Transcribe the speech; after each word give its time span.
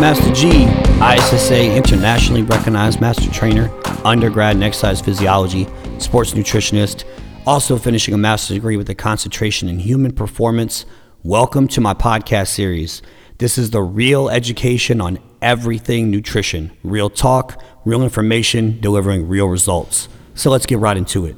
Master 0.00 0.32
G, 0.32 0.62
ISSA 1.02 1.74
internationally 1.74 2.42
recognized 2.42 3.00
master 3.00 3.28
trainer, 3.32 3.68
undergrad 4.04 4.54
in 4.54 4.62
exercise 4.62 5.00
physiology, 5.00 5.66
sports 5.98 6.34
nutritionist, 6.34 7.02
also 7.48 7.76
finishing 7.76 8.14
a 8.14 8.16
master's 8.16 8.58
degree 8.58 8.76
with 8.76 8.88
a 8.90 8.94
concentration 8.94 9.68
in 9.68 9.80
human 9.80 10.12
performance. 10.12 10.86
Welcome 11.24 11.66
to 11.68 11.80
my 11.80 11.94
podcast 11.94 12.50
series. 12.50 13.02
This 13.38 13.58
is 13.58 13.70
the 13.70 13.82
real 13.82 14.28
education 14.28 15.00
on 15.00 15.18
everything 15.42 16.12
nutrition, 16.12 16.70
real 16.84 17.10
talk, 17.10 17.60
real 17.84 18.04
information, 18.04 18.78
delivering 18.80 19.26
real 19.26 19.48
results. 19.48 20.08
So 20.34 20.48
let's 20.48 20.66
get 20.66 20.78
right 20.78 20.96
into 20.96 21.26
it. 21.26 21.34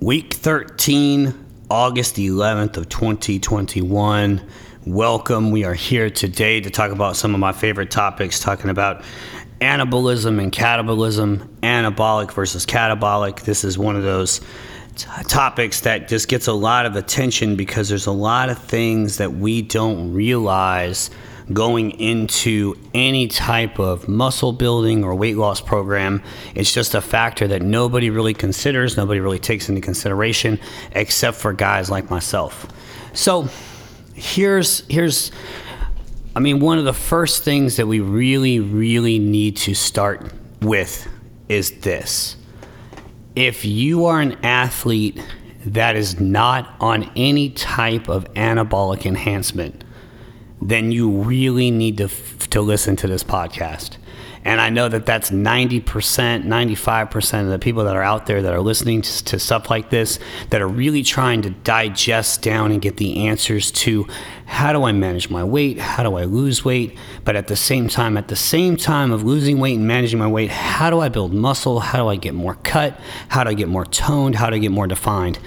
Week 0.00 0.32
13, 0.32 1.34
August 1.68 2.16
11th 2.16 2.78
of 2.78 2.88
2021 2.88 4.48
welcome. 4.88 5.50
We 5.50 5.64
are 5.64 5.74
here 5.74 6.08
today 6.08 6.62
to 6.62 6.70
talk 6.70 6.92
about 6.92 7.14
some 7.14 7.34
of 7.34 7.40
my 7.40 7.52
favorite 7.52 7.90
topics, 7.90 8.40
talking 8.40 8.70
about 8.70 9.02
anabolism 9.60 10.42
and 10.42 10.50
catabolism, 10.50 11.46
anabolic 11.60 12.32
versus 12.32 12.64
catabolic. 12.64 13.42
This 13.42 13.64
is 13.64 13.76
one 13.76 13.96
of 13.96 14.02
those 14.02 14.40
t- 14.96 15.06
topics 15.24 15.82
that 15.82 16.08
just 16.08 16.28
gets 16.28 16.46
a 16.46 16.54
lot 16.54 16.86
of 16.86 16.96
attention 16.96 17.54
because 17.54 17.90
there's 17.90 18.06
a 18.06 18.12
lot 18.12 18.48
of 18.48 18.58
things 18.58 19.18
that 19.18 19.34
we 19.34 19.60
don't 19.60 20.14
realize 20.14 21.10
going 21.52 21.90
into 22.00 22.74
any 22.94 23.28
type 23.28 23.78
of 23.78 24.08
muscle 24.08 24.52
building 24.52 25.04
or 25.04 25.14
weight 25.14 25.36
loss 25.36 25.60
program. 25.60 26.22
It's 26.54 26.72
just 26.72 26.94
a 26.94 27.02
factor 27.02 27.46
that 27.48 27.60
nobody 27.60 28.08
really 28.08 28.34
considers, 28.34 28.96
nobody 28.96 29.20
really 29.20 29.38
takes 29.38 29.68
into 29.68 29.82
consideration, 29.82 30.58
except 30.92 31.36
for 31.36 31.52
guys 31.52 31.90
like 31.90 32.10
myself. 32.10 32.66
So, 33.12 33.48
here's 34.18 34.86
here's 34.88 35.30
I 36.34 36.40
mean 36.40 36.60
one 36.60 36.78
of 36.78 36.84
the 36.84 36.92
first 36.92 37.44
things 37.44 37.76
that 37.76 37.86
we 37.86 38.00
really 38.00 38.60
really 38.60 39.18
need 39.18 39.56
to 39.58 39.74
start 39.74 40.32
with 40.60 41.08
is 41.48 41.80
this. 41.80 42.36
If 43.36 43.64
you 43.64 44.06
are 44.06 44.20
an 44.20 44.36
athlete 44.44 45.22
that 45.64 45.96
is 45.96 46.18
not 46.18 46.74
on 46.80 47.10
any 47.14 47.50
type 47.50 48.08
of 48.08 48.24
anabolic 48.34 49.06
enhancement, 49.06 49.84
then 50.60 50.90
you 50.90 51.08
really 51.10 51.70
need 51.70 51.98
to 51.98 52.08
to 52.50 52.60
listen 52.60 52.96
to 52.96 53.06
this 53.06 53.22
podcast 53.22 53.97
and 54.48 54.62
I 54.62 54.70
know 54.70 54.88
that 54.88 55.04
that's 55.04 55.30
90%, 55.30 55.82
95% 55.82 57.40
of 57.42 57.48
the 57.50 57.58
people 57.58 57.84
that 57.84 57.94
are 57.94 58.02
out 58.02 58.24
there 58.24 58.40
that 58.40 58.50
are 58.50 58.62
listening 58.62 59.02
to, 59.02 59.24
to, 59.24 59.38
stuff 59.38 59.68
like 59.68 59.90
this 59.90 60.18
that 60.48 60.62
are 60.62 60.66
really 60.66 61.02
trying 61.02 61.42
to 61.42 61.50
digest 61.50 62.40
down 62.40 62.72
and 62.72 62.80
get 62.80 62.96
the 62.96 63.26
answers 63.26 63.70
to 63.72 64.06
how 64.46 64.72
do 64.72 64.84
I 64.84 64.92
manage 64.92 65.28
my 65.28 65.44
weight? 65.44 65.78
How 65.78 66.02
do 66.02 66.16
I 66.16 66.24
lose 66.24 66.64
weight? 66.64 66.96
But 67.26 67.36
at 67.36 67.48
the 67.48 67.56
same 67.56 67.88
time, 67.88 68.16
at 68.16 68.28
the 68.28 68.36
same 68.36 68.78
time 68.78 69.12
of 69.12 69.22
losing 69.22 69.58
weight 69.58 69.76
and 69.76 69.86
managing 69.86 70.18
my 70.18 70.26
weight, 70.26 70.48
how 70.48 70.88
do 70.88 71.00
I 71.00 71.10
build 71.10 71.34
muscle? 71.34 71.80
How 71.80 71.98
do 71.98 72.08
I 72.08 72.16
get 72.16 72.32
more 72.32 72.54
cut? 72.54 72.98
How 73.28 73.44
do 73.44 73.50
I 73.50 73.54
get 73.54 73.68
more 73.68 73.84
toned? 73.84 74.36
How 74.36 74.48
do 74.48 74.56
I 74.56 74.60
get 74.60 74.72
more 74.72 74.86
defined? 74.86 75.38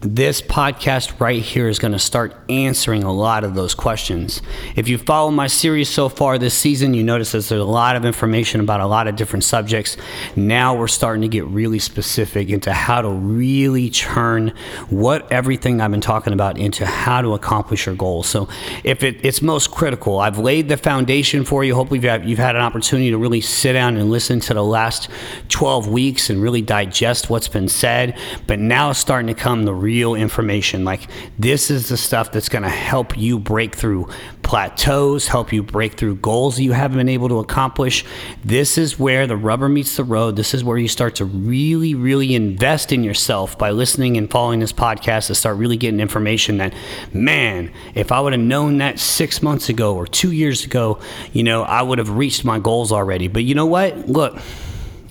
This 0.00 0.42
podcast 0.42 1.18
right 1.20 1.42
here 1.42 1.68
is 1.68 1.78
going 1.78 1.92
to 1.92 1.98
start 1.98 2.36
answering 2.50 3.02
a 3.02 3.12
lot 3.12 3.44
of 3.44 3.54
those 3.54 3.74
questions. 3.74 4.42
If 4.76 4.88
you 4.88 4.98
follow 4.98 5.30
my 5.30 5.46
series 5.46 5.88
so 5.88 6.08
far 6.08 6.36
this 6.36 6.54
season, 6.54 6.92
you 6.92 7.02
notice 7.02 7.32
that 7.32 7.44
there's 7.44 7.60
a 7.60 7.64
lot 7.64 7.96
of 7.96 8.04
information 8.04 8.60
about 8.60 8.80
a 8.80 8.86
lot 8.86 9.08
of 9.08 9.16
different 9.16 9.44
subjects. 9.44 9.96
Now 10.36 10.76
we're 10.76 10.88
starting 10.88 11.22
to 11.22 11.28
get 11.28 11.46
really 11.46 11.78
specific 11.78 12.50
into 12.50 12.72
how 12.72 13.00
to 13.00 13.08
really 13.08 13.88
turn 13.88 14.52
what 14.90 15.30
everything 15.32 15.80
I've 15.80 15.90
been 15.90 16.00
talking 16.02 16.34
about 16.34 16.58
into 16.58 16.84
how 16.84 17.22
to 17.22 17.32
accomplish 17.32 17.86
your 17.86 17.94
goals. 17.94 18.26
So, 18.26 18.48
if 18.84 19.02
it, 19.02 19.24
it's 19.24 19.40
most 19.40 19.70
critical, 19.70 20.18
I've 20.18 20.38
laid 20.38 20.68
the 20.68 20.76
foundation 20.76 21.44
for 21.44 21.64
you. 21.64 21.74
Hopefully, 21.74 21.98
you've 21.98 22.10
had, 22.10 22.28
you've 22.28 22.38
had 22.38 22.54
an 22.54 22.62
opportunity 22.62 23.10
to 23.10 23.18
really 23.18 23.40
sit 23.40 23.72
down 23.72 23.96
and 23.96 24.10
listen 24.10 24.40
to 24.40 24.54
the 24.54 24.64
last 24.64 25.08
12 25.48 25.88
weeks 25.88 26.28
and 26.28 26.42
really 26.42 26.62
digest 26.62 27.30
what's 27.30 27.48
been 27.48 27.68
said. 27.68 28.18
But 28.46 28.58
now 28.58 28.90
it's 28.90 28.98
starting 28.98 29.28
to 29.28 29.34
come 29.34 29.64
the 29.64 29.85
real 29.86 30.16
information. 30.16 30.84
Like 30.84 31.02
this 31.38 31.70
is 31.70 31.88
the 31.88 31.96
stuff 31.96 32.32
that's 32.32 32.48
going 32.48 32.64
to 32.64 32.68
help 32.68 33.16
you 33.16 33.38
break 33.38 33.76
through 33.76 34.08
plateaus, 34.42 35.28
help 35.28 35.52
you 35.52 35.62
break 35.62 35.94
through 35.94 36.16
goals 36.16 36.58
you 36.58 36.72
haven't 36.72 36.98
been 36.98 37.08
able 37.08 37.28
to 37.28 37.38
accomplish. 37.38 38.04
This 38.44 38.78
is 38.78 38.98
where 38.98 39.28
the 39.28 39.36
rubber 39.36 39.68
meets 39.68 39.96
the 39.96 40.02
road. 40.02 40.34
This 40.34 40.54
is 40.54 40.64
where 40.64 40.76
you 40.76 40.88
start 40.88 41.14
to 41.16 41.24
really, 41.24 41.94
really 41.94 42.34
invest 42.34 42.90
in 42.90 43.04
yourself 43.04 43.56
by 43.56 43.70
listening 43.70 44.16
and 44.16 44.28
following 44.28 44.58
this 44.58 44.72
podcast 44.72 45.28
to 45.28 45.36
start 45.36 45.56
really 45.56 45.76
getting 45.76 46.00
information 46.00 46.58
that, 46.58 46.74
man, 47.12 47.70
if 47.94 48.10
I 48.10 48.18
would 48.18 48.32
have 48.32 48.42
known 48.42 48.78
that 48.78 48.98
six 48.98 49.40
months 49.40 49.68
ago 49.68 49.94
or 49.94 50.04
two 50.08 50.32
years 50.32 50.64
ago, 50.64 50.98
you 51.32 51.44
know, 51.44 51.62
I 51.62 51.82
would 51.82 51.98
have 51.98 52.10
reached 52.10 52.44
my 52.44 52.58
goals 52.58 52.90
already. 52.90 53.28
But 53.28 53.44
you 53.44 53.54
know 53.54 53.66
what? 53.66 54.08
Look, 54.08 54.36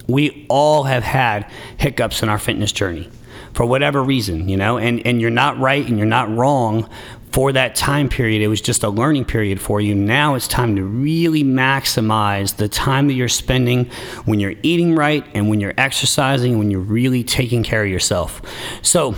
we 0.05 0.45
all 0.49 0.83
have 0.83 1.03
had 1.03 1.49
hiccups 1.77 2.21
in 2.21 2.27
our 2.27 2.39
fitness 2.39 2.73
journey 2.73 3.09
for 3.55 3.65
whatever 3.65 4.03
reason, 4.03 4.49
you 4.49 4.57
know, 4.57 4.77
and, 4.77 5.05
and 5.07 5.21
you're 5.21 5.31
not 5.31 5.57
right 5.57 5.87
and 5.87 5.97
you're 5.97 6.05
not 6.05 6.29
wrong 6.29 6.89
for 7.31 7.53
that 7.53 7.73
time 7.73 8.09
period. 8.09 8.41
It 8.41 8.49
was 8.49 8.59
just 8.59 8.83
a 8.83 8.89
learning 8.89 9.25
period 9.25 9.61
for 9.61 9.79
you. 9.79 9.95
Now 9.95 10.35
it's 10.35 10.47
time 10.47 10.75
to 10.75 10.83
really 10.83 11.43
maximize 11.43 12.57
the 12.57 12.67
time 12.67 13.07
that 13.07 13.13
you're 13.13 13.29
spending 13.29 13.85
when 14.25 14.41
you're 14.41 14.55
eating 14.61 14.93
right 14.93 15.25
and 15.33 15.49
when 15.49 15.61
you're 15.61 15.73
exercising, 15.77 16.59
when 16.59 16.69
you're 16.69 16.81
really 16.81 17.23
taking 17.23 17.63
care 17.63 17.83
of 17.83 17.89
yourself. 17.89 18.41
So, 18.81 19.15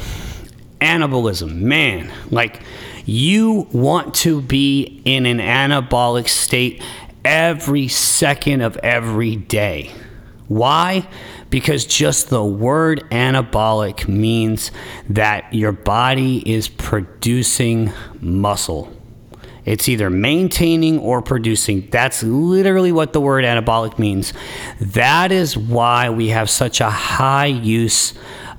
anabolism, 0.82 1.56
man, 1.56 2.14
like 2.30 2.62
you 3.06 3.68
want 3.72 4.14
to 4.16 4.42
be 4.42 5.02
in 5.04 5.26
an 5.26 5.40
anabolic 5.40 6.30
state 6.30 6.84
every 7.26 7.88
second 7.88 8.62
of 8.62 8.78
every 8.78 9.36
day. 9.36 9.92
Why? 10.48 11.08
Because 11.50 11.86
just 11.86 12.30
the 12.30 12.44
word 12.44 13.04
anabolic 13.12 14.08
means 14.08 14.72
that 15.10 15.54
your 15.54 15.72
body 15.72 16.38
is 16.50 16.68
producing 16.68 17.92
muscle. 18.20 18.92
It's 19.66 19.90
either 19.90 20.10
maintaining 20.10 20.98
or 21.00 21.22
producing. 21.22 21.90
That's 21.90 22.24
literally 22.24 22.94
what 22.94 23.12
the 23.12 23.20
word 23.20 23.44
anabolic 23.44 24.00
means. 24.00 24.32
That 24.80 25.32
is 25.34 25.58
why 25.58 26.10
we 26.10 26.30
have 26.30 26.50
such 26.50 26.80
a 26.80 26.90
high 26.90 27.48
use 27.48 28.14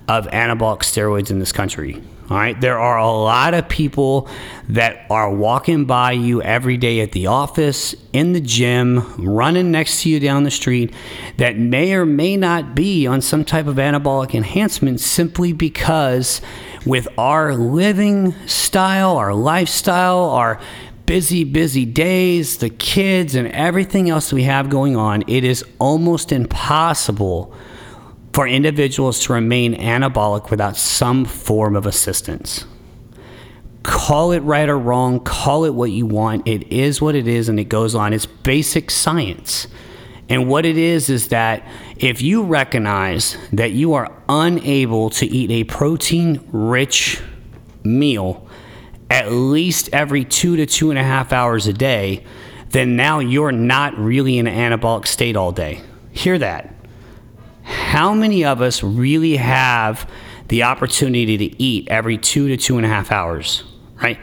of 0.06 0.26
anabolic 0.26 0.80
steroids 0.80 1.30
in 1.30 1.38
this 1.38 1.52
country. 1.52 2.02
All 2.30 2.36
right. 2.36 2.60
There 2.60 2.78
are 2.78 2.98
a 2.98 3.10
lot 3.10 3.54
of 3.54 3.70
people 3.70 4.28
that 4.68 5.06
are 5.08 5.32
walking 5.32 5.86
by 5.86 6.12
you 6.12 6.42
every 6.42 6.76
day 6.76 7.00
at 7.00 7.12
the 7.12 7.26
office, 7.26 7.94
in 8.12 8.34
the 8.34 8.40
gym, 8.40 9.14
running 9.16 9.70
next 9.70 10.02
to 10.02 10.10
you 10.10 10.20
down 10.20 10.42
the 10.42 10.50
street 10.50 10.92
that 11.38 11.56
may 11.56 11.94
or 11.94 12.04
may 12.04 12.36
not 12.36 12.74
be 12.74 13.06
on 13.06 13.22
some 13.22 13.46
type 13.46 13.66
of 13.66 13.76
anabolic 13.76 14.34
enhancement 14.34 15.00
simply 15.00 15.54
because 15.54 16.42
with 16.84 17.08
our 17.16 17.54
living 17.54 18.34
style, 18.46 19.16
our 19.16 19.32
lifestyle, 19.32 20.24
our 20.24 20.60
busy, 21.06 21.44
busy 21.44 21.86
days, 21.86 22.58
the 22.58 22.68
kids, 22.68 23.34
and 23.34 23.48
everything 23.48 24.10
else 24.10 24.34
we 24.34 24.42
have 24.42 24.68
going 24.68 24.96
on, 24.96 25.24
it 25.26 25.44
is 25.44 25.64
almost 25.78 26.30
impossible 26.30 27.54
for 28.32 28.46
individuals 28.46 29.20
to 29.24 29.32
remain 29.32 29.74
anabolic 29.74 30.50
without 30.50 30.76
some 30.76 31.24
form 31.24 31.76
of 31.76 31.86
assistance. 31.86 32.64
Call 33.82 34.32
it 34.32 34.40
right 34.40 34.68
or 34.68 34.78
wrong, 34.78 35.20
call 35.20 35.64
it 35.64 35.74
what 35.74 35.90
you 35.90 36.06
want. 36.06 36.46
It 36.46 36.70
is 36.72 37.00
what 37.00 37.14
it 37.14 37.26
is, 37.26 37.48
and 37.48 37.58
it 37.58 37.64
goes 37.64 37.94
on. 37.94 38.12
It's 38.12 38.26
basic 38.26 38.90
science. 38.90 39.66
And 40.28 40.46
what 40.46 40.66
it 40.66 40.76
is 40.76 41.08
is 41.08 41.28
that 41.28 41.66
if 41.96 42.20
you 42.20 42.42
recognize 42.42 43.38
that 43.52 43.72
you 43.72 43.94
are 43.94 44.12
unable 44.28 45.08
to 45.10 45.26
eat 45.26 45.50
a 45.50 45.64
protein 45.64 46.46
rich 46.52 47.22
meal 47.82 48.46
at 49.10 49.32
least 49.32 49.88
every 49.92 50.24
two 50.24 50.56
to 50.56 50.66
two 50.66 50.90
and 50.90 50.98
a 50.98 51.02
half 51.02 51.32
hours 51.32 51.66
a 51.66 51.72
day, 51.72 52.24
then 52.70 52.96
now 52.96 53.18
you're 53.20 53.52
not 53.52 53.96
really 53.96 54.38
in 54.38 54.46
an 54.46 54.54
anabolic 54.54 55.06
state 55.06 55.36
all 55.36 55.52
day. 55.52 55.80
Hear 56.12 56.38
that 56.38 56.74
how 57.88 58.12
many 58.12 58.44
of 58.44 58.60
us 58.60 58.82
really 58.82 59.36
have 59.36 60.06
the 60.48 60.62
opportunity 60.62 61.38
to 61.38 61.62
eat 61.62 61.88
every 61.88 62.18
two 62.18 62.46
to 62.48 62.56
two 62.58 62.76
and 62.76 62.84
a 62.84 62.88
half 62.88 63.10
hours, 63.10 63.64
right? 64.02 64.18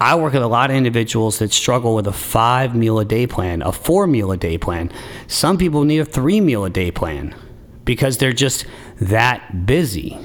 I 0.00 0.16
work 0.16 0.32
with 0.32 0.42
a 0.42 0.48
lot 0.48 0.70
of 0.70 0.76
individuals 0.76 1.38
that 1.38 1.52
struggle 1.52 1.94
with 1.94 2.08
a 2.08 2.12
five 2.12 2.74
meal 2.74 2.98
a 2.98 3.04
day 3.04 3.28
plan, 3.28 3.62
a 3.62 3.70
four 3.70 4.08
meal 4.08 4.32
a 4.32 4.36
day 4.36 4.58
plan. 4.58 4.90
Some 5.28 5.58
people 5.58 5.84
need 5.84 6.00
a 6.00 6.04
three 6.04 6.40
meal 6.40 6.64
a 6.64 6.70
day 6.70 6.90
plan 6.90 7.36
because 7.84 8.18
they're 8.18 8.32
just 8.32 8.66
that 9.00 9.64
busy. 9.64 10.18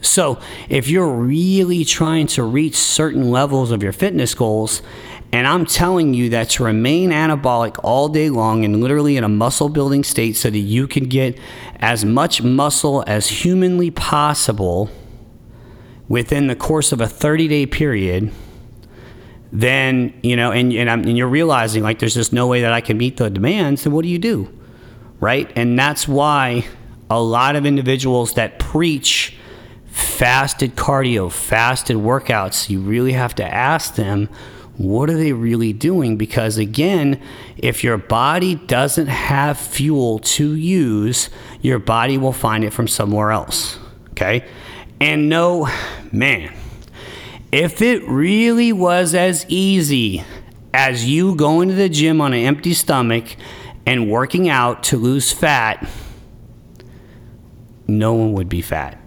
So, 0.00 0.40
if 0.70 0.88
you're 0.88 1.12
really 1.12 1.84
trying 1.84 2.26
to 2.28 2.42
reach 2.42 2.74
certain 2.74 3.30
levels 3.30 3.70
of 3.70 3.82
your 3.82 3.92
fitness 3.92 4.32
goals, 4.34 4.80
and 5.32 5.46
I'm 5.46 5.64
telling 5.64 6.12
you 6.12 6.30
that 6.30 6.50
to 6.50 6.64
remain 6.64 7.10
anabolic 7.10 7.78
all 7.84 8.08
day 8.08 8.30
long 8.30 8.64
and 8.64 8.80
literally 8.80 9.16
in 9.16 9.22
a 9.22 9.28
muscle 9.28 9.68
building 9.68 10.02
state 10.02 10.36
so 10.36 10.50
that 10.50 10.58
you 10.58 10.88
can 10.88 11.04
get 11.04 11.38
as 11.76 12.04
much 12.04 12.42
muscle 12.42 13.04
as 13.06 13.28
humanly 13.28 13.90
possible 13.90 14.90
within 16.08 16.48
the 16.48 16.56
course 16.56 16.90
of 16.90 17.00
a 17.00 17.06
30 17.06 17.46
day 17.46 17.64
period, 17.64 18.32
then 19.52 20.12
you 20.22 20.34
know, 20.34 20.50
and 20.50 20.72
and, 20.72 20.88
and, 20.88 21.16
you're 21.16 21.28
realizing 21.28 21.82
like 21.82 22.00
there's 22.00 22.14
just 22.14 22.32
no 22.32 22.48
way 22.48 22.62
that 22.62 22.72
I 22.72 22.80
can 22.80 22.98
meet 22.98 23.16
the 23.16 23.30
demands. 23.30 23.84
Then 23.84 23.92
what 23.92 24.02
do 24.02 24.08
you 24.08 24.18
do, 24.18 24.52
right? 25.20 25.50
And 25.54 25.78
that's 25.78 26.08
why 26.08 26.66
a 27.08 27.20
lot 27.20 27.54
of 27.54 27.64
individuals 27.64 28.34
that 28.34 28.58
preach 28.58 29.36
fasted 29.86 30.76
cardio, 30.76 31.30
fasted 31.30 31.96
workouts, 31.96 32.68
you 32.68 32.80
really 32.80 33.12
have 33.12 33.34
to 33.36 33.44
ask 33.44 33.94
them 33.94 34.28
what 34.80 35.10
are 35.10 35.16
they 35.16 35.34
really 35.34 35.74
doing? 35.74 36.16
Because 36.16 36.56
again, 36.56 37.20
if 37.58 37.84
your 37.84 37.98
body 37.98 38.54
doesn't 38.54 39.08
have 39.08 39.58
fuel 39.58 40.20
to 40.20 40.54
use, 40.54 41.28
your 41.60 41.78
body 41.78 42.16
will 42.16 42.32
find 42.32 42.64
it 42.64 42.72
from 42.72 42.88
somewhere 42.88 43.30
else. 43.30 43.78
Okay? 44.12 44.46
And 44.98 45.28
no, 45.28 45.68
man, 46.12 46.54
if 47.52 47.82
it 47.82 48.08
really 48.08 48.72
was 48.72 49.14
as 49.14 49.44
easy 49.48 50.24
as 50.72 51.04
you 51.04 51.34
going 51.34 51.68
to 51.68 51.74
the 51.74 51.88
gym 51.88 52.22
on 52.22 52.32
an 52.32 52.40
empty 52.40 52.72
stomach 52.72 53.36
and 53.84 54.10
working 54.10 54.48
out 54.48 54.82
to 54.84 54.96
lose 54.96 55.30
fat, 55.30 55.86
no 57.86 58.14
one 58.14 58.32
would 58.32 58.48
be 58.48 58.62
fat. 58.62 58.99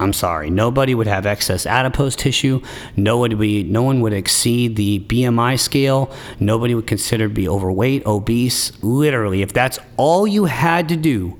I'm 0.00 0.14
sorry. 0.14 0.48
Nobody 0.48 0.94
would 0.94 1.06
have 1.06 1.26
excess 1.26 1.66
adipose 1.66 2.16
tissue. 2.16 2.62
No 2.96 3.18
one 3.18 3.30
would, 3.30 3.38
be, 3.38 3.62
no 3.62 3.82
one 3.82 4.00
would 4.00 4.14
exceed 4.14 4.76
the 4.76 5.00
BMI 5.00 5.60
scale. 5.60 6.10
Nobody 6.40 6.74
would 6.74 6.86
consider 6.86 7.28
to 7.28 7.34
be 7.34 7.46
overweight, 7.46 8.06
obese. 8.06 8.72
Literally, 8.82 9.42
if 9.42 9.52
that's 9.52 9.78
all 9.98 10.26
you 10.26 10.46
had 10.46 10.88
to 10.88 10.96
do 10.96 11.38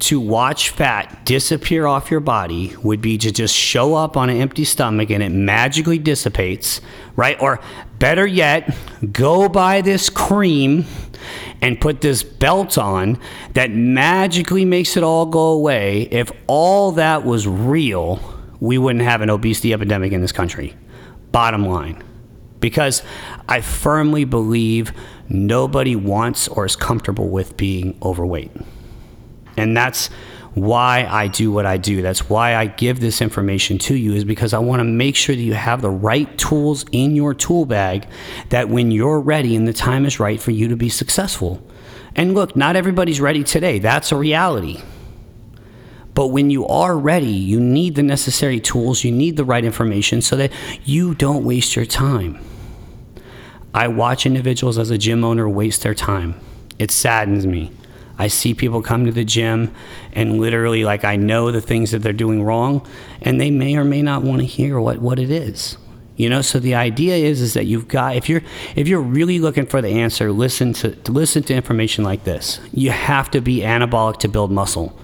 to 0.00 0.20
watch 0.20 0.70
fat 0.70 1.24
disappear 1.24 1.86
off 1.86 2.10
your 2.10 2.20
body 2.20 2.74
would 2.82 3.00
be 3.00 3.16
to 3.16 3.30
just 3.30 3.54
show 3.54 3.94
up 3.94 4.16
on 4.16 4.28
an 4.28 4.36
empty 4.36 4.64
stomach 4.64 5.10
and 5.10 5.22
it 5.22 5.30
magically 5.30 5.98
dissipates, 5.98 6.80
right? 7.16 7.40
Or 7.40 7.60
better 7.98 8.26
yet, 8.26 8.76
go 9.12 9.48
buy 9.48 9.80
this 9.80 10.10
cream 10.10 10.84
and 11.60 11.80
put 11.80 12.00
this 12.00 12.22
belt 12.22 12.78
on 12.78 13.18
that 13.54 13.70
magically 13.70 14.64
makes 14.64 14.96
it 14.96 15.02
all 15.02 15.26
go 15.26 15.48
away. 15.48 16.02
If 16.10 16.30
all 16.46 16.92
that 16.92 17.24
was 17.24 17.46
real, 17.46 18.20
we 18.60 18.78
wouldn't 18.78 19.04
have 19.04 19.22
an 19.22 19.30
obesity 19.30 19.72
epidemic 19.72 20.12
in 20.12 20.20
this 20.20 20.32
country. 20.32 20.74
Bottom 21.32 21.66
line. 21.66 22.02
Because 22.60 23.02
I 23.48 23.60
firmly 23.60 24.24
believe 24.24 24.92
nobody 25.28 25.96
wants 25.96 26.46
or 26.46 26.64
is 26.64 26.76
comfortable 26.76 27.28
with 27.28 27.56
being 27.56 27.98
overweight. 28.02 28.52
And 29.56 29.76
that's 29.76 30.10
why 30.54 31.06
I 31.08 31.28
do 31.28 31.50
what 31.50 31.64
I 31.64 31.78
do. 31.78 32.02
That's 32.02 32.28
why 32.28 32.54
I 32.54 32.66
give 32.66 33.00
this 33.00 33.22
information 33.22 33.78
to 33.78 33.94
you, 33.94 34.12
is 34.12 34.24
because 34.24 34.52
I 34.52 34.58
want 34.58 34.80
to 34.80 34.84
make 34.84 35.16
sure 35.16 35.34
that 35.34 35.42
you 35.42 35.54
have 35.54 35.80
the 35.80 35.90
right 35.90 36.36
tools 36.36 36.84
in 36.92 37.16
your 37.16 37.32
tool 37.32 37.64
bag 37.64 38.06
that 38.50 38.68
when 38.68 38.90
you're 38.90 39.20
ready 39.20 39.56
and 39.56 39.66
the 39.66 39.72
time 39.72 40.04
is 40.04 40.20
right 40.20 40.40
for 40.40 40.50
you 40.50 40.68
to 40.68 40.76
be 40.76 40.88
successful. 40.88 41.66
And 42.14 42.34
look, 42.34 42.54
not 42.54 42.76
everybody's 42.76 43.20
ready 43.20 43.42
today. 43.42 43.78
That's 43.78 44.12
a 44.12 44.16
reality. 44.16 44.82
But 46.14 46.28
when 46.28 46.50
you 46.50 46.66
are 46.66 46.98
ready, 46.98 47.26
you 47.26 47.58
need 47.58 47.94
the 47.94 48.02
necessary 48.02 48.60
tools, 48.60 49.02
you 49.02 49.10
need 49.10 49.38
the 49.38 49.46
right 49.46 49.64
information 49.64 50.20
so 50.20 50.36
that 50.36 50.52
you 50.84 51.14
don't 51.14 51.44
waste 51.44 51.74
your 51.74 51.86
time. 51.86 52.38
I 53.72 53.88
watch 53.88 54.26
individuals 54.26 54.76
as 54.76 54.90
a 54.90 54.98
gym 54.98 55.24
owner 55.24 55.48
waste 55.48 55.82
their 55.82 55.94
time. 55.94 56.34
It 56.78 56.90
saddens 56.90 57.46
me. 57.46 57.72
I 58.18 58.28
see 58.28 58.54
people 58.54 58.82
come 58.82 59.06
to 59.06 59.12
the 59.12 59.24
gym 59.24 59.74
and 60.12 60.40
literally, 60.40 60.84
like, 60.84 61.04
I 61.04 61.16
know 61.16 61.50
the 61.50 61.60
things 61.60 61.90
that 61.92 62.00
they're 62.00 62.12
doing 62.12 62.42
wrong, 62.42 62.86
and 63.20 63.40
they 63.40 63.50
may 63.50 63.76
or 63.76 63.84
may 63.84 64.02
not 64.02 64.22
want 64.22 64.40
to 64.40 64.46
hear 64.46 64.78
what, 64.78 64.98
what 64.98 65.18
it 65.18 65.30
is. 65.30 65.78
You 66.16 66.28
know, 66.28 66.42
so 66.42 66.58
the 66.58 66.74
idea 66.74 67.16
is 67.16 67.40
is 67.40 67.54
that 67.54 67.64
you've 67.64 67.88
got 67.88 68.16
if 68.16 68.28
you're 68.28 68.42
if 68.76 68.86
you're 68.86 69.00
really 69.00 69.38
looking 69.38 69.64
for 69.64 69.80
the 69.80 69.88
answer, 69.88 70.30
listen 70.30 70.74
to, 70.74 70.94
to 70.94 71.10
listen 71.10 71.42
to 71.44 71.54
information 71.54 72.04
like 72.04 72.24
this. 72.24 72.60
You 72.70 72.90
have 72.90 73.30
to 73.30 73.40
be 73.40 73.60
anabolic 73.60 74.18
to 74.18 74.28
build 74.28 74.52
muscle 74.52 74.96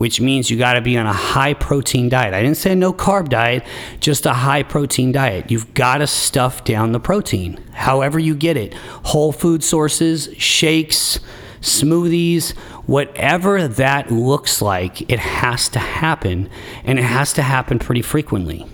which 0.00 0.18
means 0.18 0.50
you 0.50 0.56
got 0.56 0.72
to 0.72 0.80
be 0.80 0.96
on 0.96 1.04
a 1.04 1.12
high 1.12 1.52
protein 1.52 2.08
diet. 2.08 2.32
I 2.32 2.40
didn't 2.40 2.56
say 2.56 2.74
no 2.74 2.90
carb 2.90 3.28
diet, 3.28 3.66
just 4.00 4.24
a 4.24 4.32
high 4.32 4.62
protein 4.62 5.12
diet. 5.12 5.50
You've 5.50 5.74
got 5.74 5.98
to 5.98 6.06
stuff 6.06 6.64
down 6.64 6.92
the 6.92 7.00
protein, 7.00 7.62
however 7.74 8.18
you 8.18 8.34
get 8.34 8.56
it. 8.56 8.72
Whole 9.04 9.30
food 9.30 9.62
sources, 9.62 10.30
shakes, 10.38 11.20
smoothies, 11.60 12.56
whatever 12.86 13.68
that 13.68 14.10
looks 14.10 14.62
like, 14.62 15.10
it 15.10 15.18
has 15.18 15.68
to 15.70 15.78
happen 15.78 16.48
and 16.84 16.98
it 16.98 17.04
has 17.04 17.32
to 17.34 17.42
happen 17.42 17.78
pretty 17.78 18.02
frequently. 18.02 18.66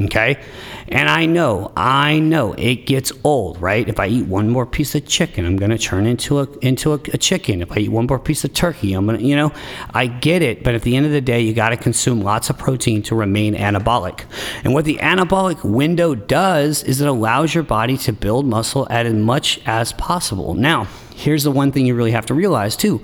Okay? 0.00 0.42
And 0.88 1.08
I 1.08 1.26
know, 1.26 1.72
I 1.76 2.18
know 2.18 2.52
it 2.54 2.86
gets 2.86 3.12
old, 3.22 3.60
right? 3.60 3.88
If 3.88 4.00
I 4.00 4.08
eat 4.08 4.26
one 4.26 4.50
more 4.50 4.66
piece 4.66 4.94
of 4.94 5.06
chicken, 5.06 5.46
I'm 5.46 5.56
going 5.56 5.70
to 5.70 5.78
turn 5.78 6.06
into 6.06 6.40
a 6.40 6.48
into 6.58 6.92
a, 6.92 7.00
a, 7.12 7.18
chicken. 7.18 7.62
If 7.62 7.70
I 7.72 7.76
eat 7.76 7.88
one 7.90 8.06
more 8.06 8.18
piece 8.18 8.44
of 8.44 8.52
turkey, 8.52 8.92
I'm 8.92 9.06
going 9.06 9.18
to, 9.18 9.24
you 9.24 9.36
know, 9.36 9.52
I 9.90 10.06
get 10.06 10.42
it, 10.42 10.64
but 10.64 10.74
at 10.74 10.82
the 10.82 10.96
end 10.96 11.06
of 11.06 11.12
the 11.12 11.20
day, 11.20 11.40
you 11.40 11.54
got 11.54 11.70
to 11.70 11.76
consume 11.76 12.22
lots 12.22 12.50
of 12.50 12.58
protein 12.58 13.02
to 13.04 13.14
remain 13.14 13.54
anabolic. 13.54 14.24
And 14.64 14.74
what 14.74 14.84
the 14.84 14.96
anabolic 14.96 15.62
window 15.64 16.14
does 16.14 16.82
is 16.82 17.00
it 17.00 17.08
allows 17.08 17.54
your 17.54 17.64
body 17.64 17.96
to 17.98 18.12
build 18.12 18.46
muscle 18.46 18.86
at 18.90 19.06
as 19.06 19.14
much 19.14 19.60
as 19.64 19.92
possible. 19.92 20.54
Now, 20.54 20.88
here's 21.14 21.44
the 21.44 21.52
one 21.52 21.70
thing 21.70 21.86
you 21.86 21.94
really 21.94 22.10
have 22.10 22.26
to 22.26 22.34
realize 22.34 22.76
too. 22.76 23.00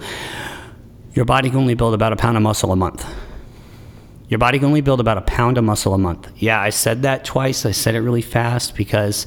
Your 1.14 1.24
body 1.24 1.50
can 1.50 1.58
only 1.58 1.74
build 1.74 1.94
about 1.94 2.12
a 2.12 2.16
pound 2.16 2.36
of 2.36 2.42
muscle 2.42 2.72
a 2.72 2.76
month. 2.76 3.06
Your 4.30 4.38
body 4.38 4.60
can 4.60 4.68
only 4.68 4.80
build 4.80 5.00
about 5.00 5.18
a 5.18 5.22
pound 5.22 5.58
of 5.58 5.64
muscle 5.64 5.92
a 5.92 5.98
month. 5.98 6.30
Yeah, 6.36 6.60
I 6.60 6.70
said 6.70 7.02
that 7.02 7.24
twice. 7.24 7.66
I 7.66 7.72
said 7.72 7.96
it 7.96 8.00
really 8.00 8.22
fast 8.22 8.76
because 8.76 9.26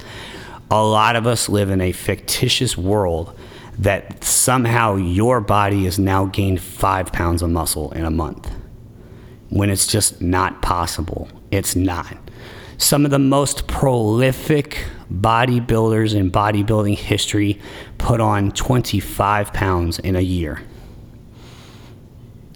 a 0.71 0.81
lot 0.81 1.17
of 1.17 1.27
us 1.27 1.49
live 1.49 1.69
in 1.69 1.81
a 1.81 1.91
fictitious 1.91 2.77
world 2.77 3.37
that 3.77 4.23
somehow 4.23 4.95
your 4.95 5.41
body 5.41 5.83
has 5.83 5.99
now 5.99 6.25
gained 6.27 6.61
five 6.61 7.11
pounds 7.11 7.41
of 7.41 7.49
muscle 7.49 7.91
in 7.91 8.05
a 8.05 8.11
month 8.11 8.49
when 9.49 9.69
it's 9.69 9.87
just 9.87 10.21
not 10.21 10.61
possible. 10.61 11.27
It's 11.51 11.75
not. 11.75 12.17
Some 12.77 13.03
of 13.03 13.11
the 13.11 13.19
most 13.19 13.67
prolific 13.67 14.85
bodybuilders 15.11 16.15
in 16.15 16.31
bodybuilding 16.31 16.97
history 16.97 17.59
put 17.97 18.21
on 18.21 18.51
25 18.51 19.51
pounds 19.51 19.99
in 19.99 20.15
a 20.15 20.21
year. 20.21 20.61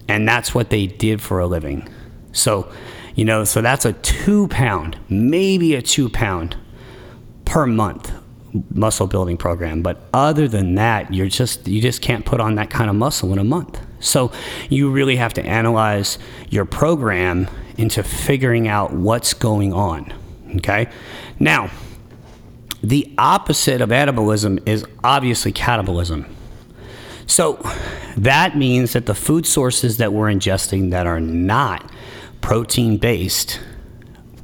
And 0.08 0.26
that's 0.26 0.54
what 0.54 0.70
they 0.70 0.86
did 0.86 1.20
for 1.20 1.40
a 1.40 1.46
living. 1.46 1.86
So, 2.32 2.70
you 3.14 3.24
know, 3.24 3.44
so 3.44 3.60
that's 3.62 3.84
a 3.84 3.92
two 3.94 4.48
pound, 4.48 4.98
maybe 5.08 5.74
a 5.74 5.82
two 5.82 6.08
pound 6.08 6.56
per 7.44 7.66
month 7.66 8.12
muscle 8.74 9.06
building 9.06 9.36
program. 9.36 9.82
But 9.82 10.02
other 10.12 10.48
than 10.48 10.74
that, 10.76 11.12
you're 11.12 11.28
just 11.28 11.66
you 11.66 11.80
just 11.80 12.02
can't 12.02 12.24
put 12.24 12.40
on 12.40 12.54
that 12.56 12.70
kind 12.70 12.90
of 12.90 12.96
muscle 12.96 13.32
in 13.32 13.38
a 13.38 13.44
month. 13.44 13.80
So 14.00 14.32
you 14.68 14.90
really 14.90 15.16
have 15.16 15.34
to 15.34 15.44
analyze 15.44 16.18
your 16.50 16.64
program 16.64 17.48
into 17.76 18.02
figuring 18.02 18.68
out 18.68 18.92
what's 18.92 19.34
going 19.34 19.72
on. 19.72 20.12
Okay? 20.56 20.88
Now, 21.38 21.70
the 22.82 23.12
opposite 23.18 23.80
of 23.80 23.90
anabolism 23.90 24.66
is 24.68 24.84
obviously 25.02 25.52
catabolism. 25.52 26.28
So 27.26 27.60
that 28.16 28.56
means 28.56 28.94
that 28.94 29.06
the 29.06 29.14
food 29.14 29.46
sources 29.46 29.98
that 29.98 30.12
we're 30.12 30.32
ingesting 30.32 30.90
that 30.90 31.06
are 31.06 31.20
not 31.20 31.90
protein 32.40 32.96
based 32.96 33.60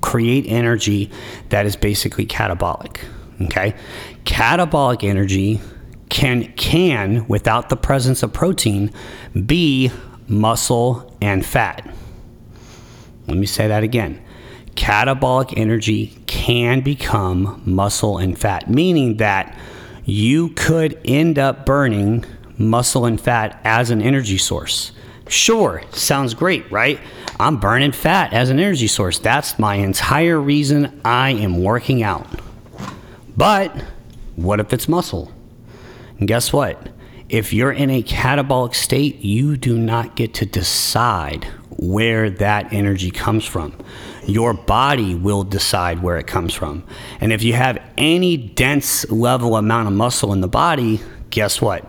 create 0.04 0.44
energy 0.46 1.10
that 1.48 1.64
is 1.64 1.76
basically 1.76 2.26
catabolic. 2.26 2.98
Okay? 3.40 3.74
Catabolic 4.24 5.02
energy 5.02 5.60
can 6.10 6.52
can 6.52 7.26
without 7.26 7.70
the 7.70 7.76
presence 7.76 8.22
of 8.22 8.32
protein 8.32 8.92
be 9.46 9.90
muscle 10.28 11.16
and 11.20 11.44
fat. 11.44 11.90
Let 13.26 13.38
me 13.38 13.46
say 13.46 13.66
that 13.68 13.82
again. 13.82 14.22
Catabolic 14.74 15.54
energy 15.56 16.18
can 16.26 16.80
become 16.80 17.62
muscle 17.64 18.18
and 18.18 18.38
fat, 18.38 18.68
meaning 18.68 19.16
that 19.16 19.56
you 20.04 20.50
could 20.50 21.00
end 21.04 21.38
up 21.38 21.64
burning 21.64 22.24
muscle 22.58 23.06
and 23.06 23.18
fat 23.18 23.58
as 23.64 23.90
an 23.90 24.02
energy 24.02 24.36
source. 24.36 24.92
Sure, 25.28 25.82
sounds 25.90 26.34
great, 26.34 26.70
right? 26.70 27.00
I'm 27.40 27.58
burning 27.58 27.92
fat 27.92 28.32
as 28.32 28.50
an 28.50 28.58
energy 28.58 28.86
source. 28.86 29.18
That's 29.18 29.58
my 29.58 29.76
entire 29.76 30.40
reason 30.40 31.00
I 31.04 31.30
am 31.30 31.62
working 31.62 32.02
out. 32.02 32.26
But 33.36 33.84
what 34.36 34.60
if 34.60 34.72
it's 34.72 34.88
muscle? 34.88 35.32
And 36.18 36.28
guess 36.28 36.52
what? 36.52 36.88
If 37.28 37.52
you're 37.52 37.72
in 37.72 37.90
a 37.90 38.02
catabolic 38.02 38.74
state, 38.74 39.20
you 39.20 39.56
do 39.56 39.78
not 39.78 40.14
get 40.14 40.34
to 40.34 40.46
decide 40.46 41.44
where 41.70 42.30
that 42.30 42.72
energy 42.72 43.10
comes 43.10 43.44
from. 43.44 43.76
Your 44.26 44.54
body 44.54 45.14
will 45.14 45.42
decide 45.42 46.02
where 46.02 46.18
it 46.18 46.26
comes 46.26 46.54
from. 46.54 46.84
And 47.20 47.32
if 47.32 47.42
you 47.42 47.54
have 47.54 47.82
any 47.96 48.36
dense 48.36 49.10
level 49.10 49.56
amount 49.56 49.88
of 49.88 49.94
muscle 49.94 50.32
in 50.32 50.40
the 50.40 50.48
body, 50.48 51.00
guess 51.30 51.60
what? 51.60 51.84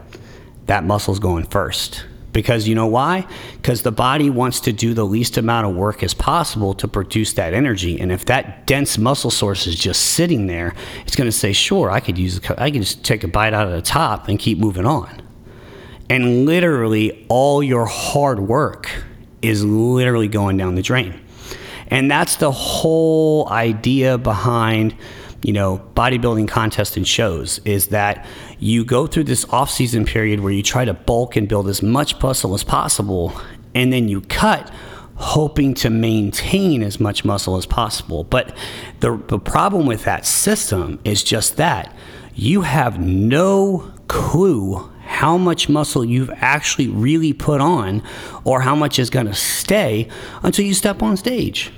That 0.66 0.84
muscle's 0.84 1.20
going 1.20 1.46
first 1.46 2.06
Because 2.36 2.68
you 2.68 2.76
know 2.76 2.86
why? 2.86 3.26
Because 3.54 3.84
the 3.84 3.94
body 3.94 4.30
wants 4.30 4.60
to 4.60 4.74
do 4.74 4.94
the 4.94 5.06
least 5.06 5.38
amount 5.38 5.68
of 5.68 5.74
work 5.74 6.04
as 6.04 6.14
possible 6.14 6.74
to 6.74 6.86
produce 6.86 7.32
that 7.34 7.54
energy. 7.54 7.98
And 7.98 8.12
if 8.12 8.26
that 8.26 8.68
dense 8.68 8.98
muscle 8.98 9.32
source 9.32 9.66
is 9.68 9.76
just 9.76 10.02
sitting 10.02 10.48
there, 10.48 10.76
it's 11.06 11.16
going 11.16 11.30
to 11.30 11.32
say, 11.32 11.54
"Sure, 11.54 11.90
I 11.90 12.02
could 12.02 12.18
use, 12.18 12.42
I 12.58 12.72
could 12.72 12.82
just 12.82 13.06
take 13.06 13.24
a 13.24 13.30
bite 13.30 13.54
out 13.54 13.68
of 13.68 13.72
the 13.72 13.82
top 13.82 14.28
and 14.28 14.38
keep 14.38 14.58
moving 14.58 14.86
on." 14.86 15.22
And 16.10 16.46
literally, 16.46 17.26
all 17.30 17.64
your 17.64 17.86
hard 17.86 18.42
work 18.42 18.92
is 19.42 19.64
literally 19.64 20.28
going 20.28 20.58
down 20.58 20.76
the 20.76 20.82
drain. 20.82 21.18
And 21.88 22.12
that's 22.12 22.36
the 22.36 22.52
whole 22.52 23.48
idea 23.50 24.18
behind 24.18 24.94
you 25.46 25.54
know, 25.54 25.80
bodybuilding 25.96 26.48
contests 26.48 26.98
and 26.98 27.08
shows 27.08 27.60
is 27.66 27.88
that 27.88 28.26
you 28.60 28.86
go 28.86 29.08
through 29.08 29.26
this 29.26 29.46
off-season 29.50 30.06
period 30.06 30.40
where 30.40 30.52
you 30.52 30.64
try 30.64 30.86
to 30.86 30.94
bulk 30.94 31.36
and 31.36 31.48
build 31.48 31.68
as 31.68 31.82
much 31.82 32.22
muscle 32.22 32.54
as 32.54 32.64
possible, 32.64 33.34
and 33.74 33.92
then 33.92 34.08
you 34.08 34.22
cut 34.22 34.72
hoping 35.16 35.74
to 35.74 35.90
maintain 35.90 36.84
as 36.84 37.00
much 37.00 37.24
muscle 37.24 37.56
as 37.56 37.66
possible. 37.66 38.24
But 38.24 38.56
the, 39.00 39.18
the 39.28 39.40
problem 39.40 39.86
with 39.86 40.04
that 40.04 40.26
system 40.26 41.00
is 41.06 41.24
just 41.24 41.58
that 41.58 41.94
you 42.34 42.62
have 42.62 43.00
no 43.00 43.94
clue 44.08 44.92
how 45.06 45.38
much 45.38 45.70
muscle 45.70 46.04
you've 46.04 46.32
actually 46.36 46.90
really 46.90 47.32
put 47.32 47.62
on 47.62 48.04
or 48.44 48.62
how 48.62 48.76
much 48.76 49.00
is 49.00 49.10
going 49.10 49.28
to 49.28 49.34
stay 49.34 50.10
until 50.44 50.66
you 50.66 50.74
step 50.74 51.02
on 51.02 51.16
stage 51.16 51.72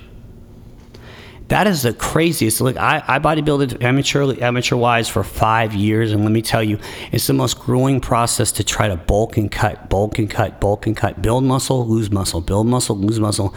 that 1.48 1.66
is 1.66 1.82
the 1.82 1.94
craziest. 1.94 2.60
Look, 2.60 2.76
I, 2.76 3.02
I 3.06 3.18
bodybuilded 3.18 3.82
amateur 3.82 4.34
amateur 4.42 4.76
wise 4.76 5.08
for 5.08 5.24
five 5.24 5.74
years, 5.74 6.12
and 6.12 6.22
let 6.22 6.30
me 6.30 6.42
tell 6.42 6.62
you, 6.62 6.78
it's 7.10 7.26
the 7.26 7.32
most 7.32 7.58
grueling 7.58 8.00
process 8.00 8.52
to 8.52 8.64
try 8.64 8.88
to 8.88 8.96
bulk 8.96 9.36
and 9.38 9.50
cut, 9.50 9.88
bulk 9.88 10.18
and 10.18 10.30
cut, 10.30 10.60
bulk 10.60 10.86
and 10.86 10.96
cut, 10.96 11.22
build 11.22 11.44
muscle, 11.44 11.86
lose 11.86 12.10
muscle, 12.10 12.42
build 12.42 12.66
muscle, 12.66 12.96
lose 12.96 13.18
muscle, 13.18 13.54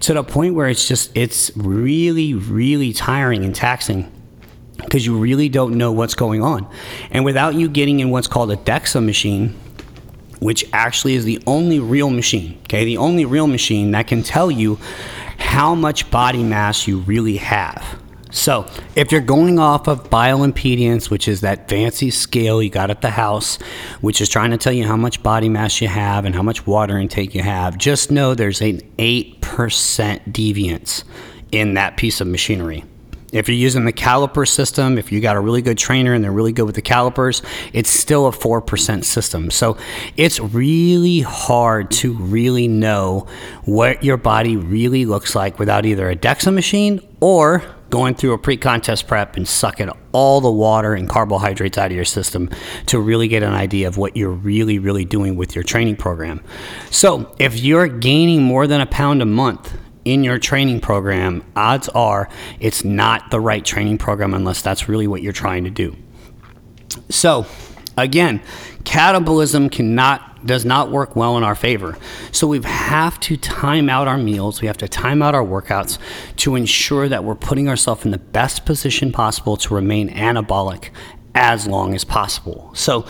to 0.00 0.14
the 0.14 0.24
point 0.24 0.54
where 0.54 0.68
it's 0.68 0.88
just 0.88 1.14
it's 1.14 1.54
really, 1.54 2.32
really 2.32 2.92
tiring 2.94 3.44
and 3.44 3.54
taxing 3.54 4.10
because 4.78 5.04
you 5.04 5.16
really 5.18 5.48
don't 5.48 5.76
know 5.76 5.92
what's 5.92 6.14
going 6.14 6.42
on, 6.42 6.66
and 7.10 7.26
without 7.26 7.54
you 7.54 7.68
getting 7.68 8.00
in 8.00 8.10
what's 8.10 8.28
called 8.28 8.50
a 8.50 8.56
DEXA 8.56 9.04
machine 9.04 9.54
which 10.40 10.62
actually 10.74 11.14
is 11.14 11.24
the 11.24 11.42
only 11.46 11.80
real 11.80 12.10
machine, 12.10 12.58
okay? 12.64 12.84
The 12.84 12.98
only 12.98 13.24
real 13.24 13.46
machine 13.46 13.92
that 13.92 14.06
can 14.06 14.22
tell 14.22 14.50
you 14.50 14.78
how 15.44 15.74
much 15.74 16.10
body 16.10 16.42
mass 16.42 16.88
you 16.88 16.98
really 17.00 17.36
have. 17.36 18.00
So, 18.32 18.66
if 18.96 19.12
you're 19.12 19.20
going 19.20 19.60
off 19.60 19.86
of 19.86 20.10
bioimpedance, 20.10 21.08
which 21.08 21.28
is 21.28 21.42
that 21.42 21.68
fancy 21.68 22.10
scale 22.10 22.60
you 22.60 22.70
got 22.70 22.90
at 22.90 23.00
the 23.00 23.10
house, 23.10 23.58
which 24.00 24.20
is 24.20 24.28
trying 24.28 24.50
to 24.50 24.56
tell 24.56 24.72
you 24.72 24.84
how 24.84 24.96
much 24.96 25.22
body 25.22 25.48
mass 25.48 25.80
you 25.80 25.86
have 25.86 26.24
and 26.24 26.34
how 26.34 26.42
much 26.42 26.66
water 26.66 26.98
intake 26.98 27.36
you 27.36 27.42
have, 27.42 27.78
just 27.78 28.10
know 28.10 28.34
there's 28.34 28.60
an 28.60 28.80
8% 28.98 29.38
deviance 30.32 31.04
in 31.52 31.74
that 31.74 31.96
piece 31.96 32.20
of 32.20 32.26
machinery. 32.26 32.82
If 33.34 33.48
you're 33.48 33.56
using 33.56 33.84
the 33.84 33.92
caliper 33.92 34.46
system, 34.46 34.96
if 34.96 35.10
you 35.10 35.20
got 35.20 35.34
a 35.34 35.40
really 35.40 35.60
good 35.60 35.76
trainer 35.76 36.14
and 36.14 36.22
they're 36.22 36.32
really 36.32 36.52
good 36.52 36.66
with 36.66 36.76
the 36.76 36.82
calipers, 36.82 37.42
it's 37.72 37.90
still 37.90 38.26
a 38.28 38.30
4% 38.30 39.04
system. 39.04 39.50
So 39.50 39.76
it's 40.16 40.38
really 40.38 41.20
hard 41.20 41.90
to 41.92 42.14
really 42.14 42.68
know 42.68 43.26
what 43.64 44.04
your 44.04 44.16
body 44.16 44.56
really 44.56 45.04
looks 45.04 45.34
like 45.34 45.58
without 45.58 45.84
either 45.84 46.08
a 46.08 46.14
DEXA 46.14 46.54
machine 46.54 47.00
or 47.20 47.62
going 47.90 48.14
through 48.14 48.32
a 48.32 48.38
pre-contest 48.38 49.06
prep 49.06 49.36
and 49.36 49.46
sucking 49.46 49.90
all 50.12 50.40
the 50.40 50.50
water 50.50 50.94
and 50.94 51.08
carbohydrates 51.08 51.78
out 51.78 51.86
of 51.86 51.92
your 51.92 52.04
system 52.04 52.48
to 52.86 52.98
really 52.98 53.28
get 53.28 53.42
an 53.42 53.52
idea 53.52 53.86
of 53.86 53.96
what 53.96 54.16
you're 54.16 54.30
really 54.30 54.78
really 54.78 55.04
doing 55.04 55.36
with 55.36 55.54
your 55.54 55.62
training 55.62 55.96
program. 55.96 56.42
So, 56.90 57.34
if 57.38 57.60
you're 57.60 57.86
gaining 57.88 58.42
more 58.42 58.66
than 58.66 58.80
a 58.80 58.86
pound 58.86 59.22
a 59.22 59.26
month 59.26 59.78
in 60.04 60.24
your 60.24 60.38
training 60.38 60.80
program, 60.80 61.44
odds 61.56 61.88
are 61.90 62.28
it's 62.60 62.84
not 62.84 63.30
the 63.30 63.40
right 63.40 63.64
training 63.64 63.98
program 63.98 64.34
unless 64.34 64.62
that's 64.62 64.88
really 64.88 65.06
what 65.06 65.22
you're 65.22 65.32
trying 65.32 65.64
to 65.64 65.70
do. 65.70 65.96
So, 67.08 67.46
again, 67.96 68.40
catabolism 68.84 69.70
cannot 69.70 70.30
does 70.44 70.64
not 70.64 70.90
work 70.90 71.16
well 71.16 71.38
in 71.38 71.42
our 71.42 71.54
favor. 71.54 71.96
So 72.30 72.46
we 72.46 72.60
have 72.62 73.18
to 73.20 73.36
time 73.38 73.88
out 73.88 74.08
our 74.08 74.18
meals, 74.18 74.60
we 74.60 74.66
have 74.66 74.76
to 74.78 74.88
time 74.88 75.22
out 75.22 75.34
our 75.34 75.44
workouts 75.44 75.98
to 76.36 76.54
ensure 76.54 77.08
that 77.08 77.24
we're 77.24 77.34
putting 77.34 77.68
ourselves 77.68 78.04
in 78.04 78.10
the 78.10 78.18
best 78.18 78.66
position 78.66 79.10
possible 79.10 79.56
to 79.56 79.74
remain 79.74 80.10
anabolic 80.10 80.90
as 81.34 81.66
long 81.66 81.94
as 81.94 82.04
possible. 82.04 82.70
So 82.74 83.06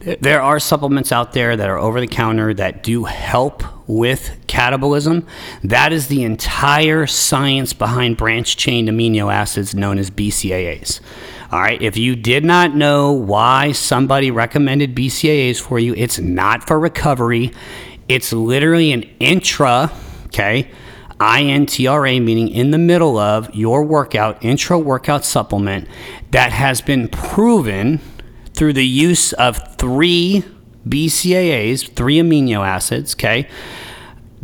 there 0.00 0.40
are 0.40 0.58
supplements 0.58 1.12
out 1.12 1.32
there 1.32 1.56
that 1.56 1.68
are 1.68 1.78
over 1.78 2.00
the 2.00 2.06
counter 2.06 2.54
that 2.54 2.82
do 2.82 3.04
help 3.04 3.62
with 3.88 4.36
catabolism. 4.46 5.26
That 5.62 5.92
is 5.92 6.08
the 6.08 6.24
entire 6.24 7.06
science 7.06 7.72
behind 7.72 8.16
branch 8.16 8.56
chain 8.56 8.86
amino 8.86 9.32
acids 9.32 9.74
known 9.74 9.98
as 9.98 10.10
BCAAs. 10.10 11.00
All 11.50 11.60
right, 11.60 11.80
if 11.80 11.96
you 11.96 12.14
did 12.14 12.44
not 12.44 12.74
know 12.74 13.12
why 13.12 13.72
somebody 13.72 14.30
recommended 14.30 14.94
BCAAs 14.94 15.60
for 15.60 15.78
you, 15.78 15.94
it's 15.94 16.18
not 16.18 16.66
for 16.66 16.78
recovery. 16.78 17.52
It's 18.08 18.32
literally 18.32 18.92
an 18.92 19.04
intra, 19.18 19.90
okay? 20.26 20.70
INTRA, 21.20 22.22
meaning 22.22 22.48
in 22.48 22.70
the 22.70 22.78
middle 22.78 23.18
of 23.18 23.54
your 23.54 23.84
workout, 23.84 24.42
intra 24.44 24.78
workout 24.78 25.24
supplement 25.24 25.88
that 26.30 26.52
has 26.52 26.80
been 26.80 27.08
proven 27.08 28.00
through 28.54 28.72
the 28.72 28.86
use 28.86 29.32
of 29.34 29.76
three 29.76 30.44
BCAAs, 30.88 31.90
three 31.92 32.16
amino 32.16 32.66
acids, 32.66 33.14
okay, 33.14 33.48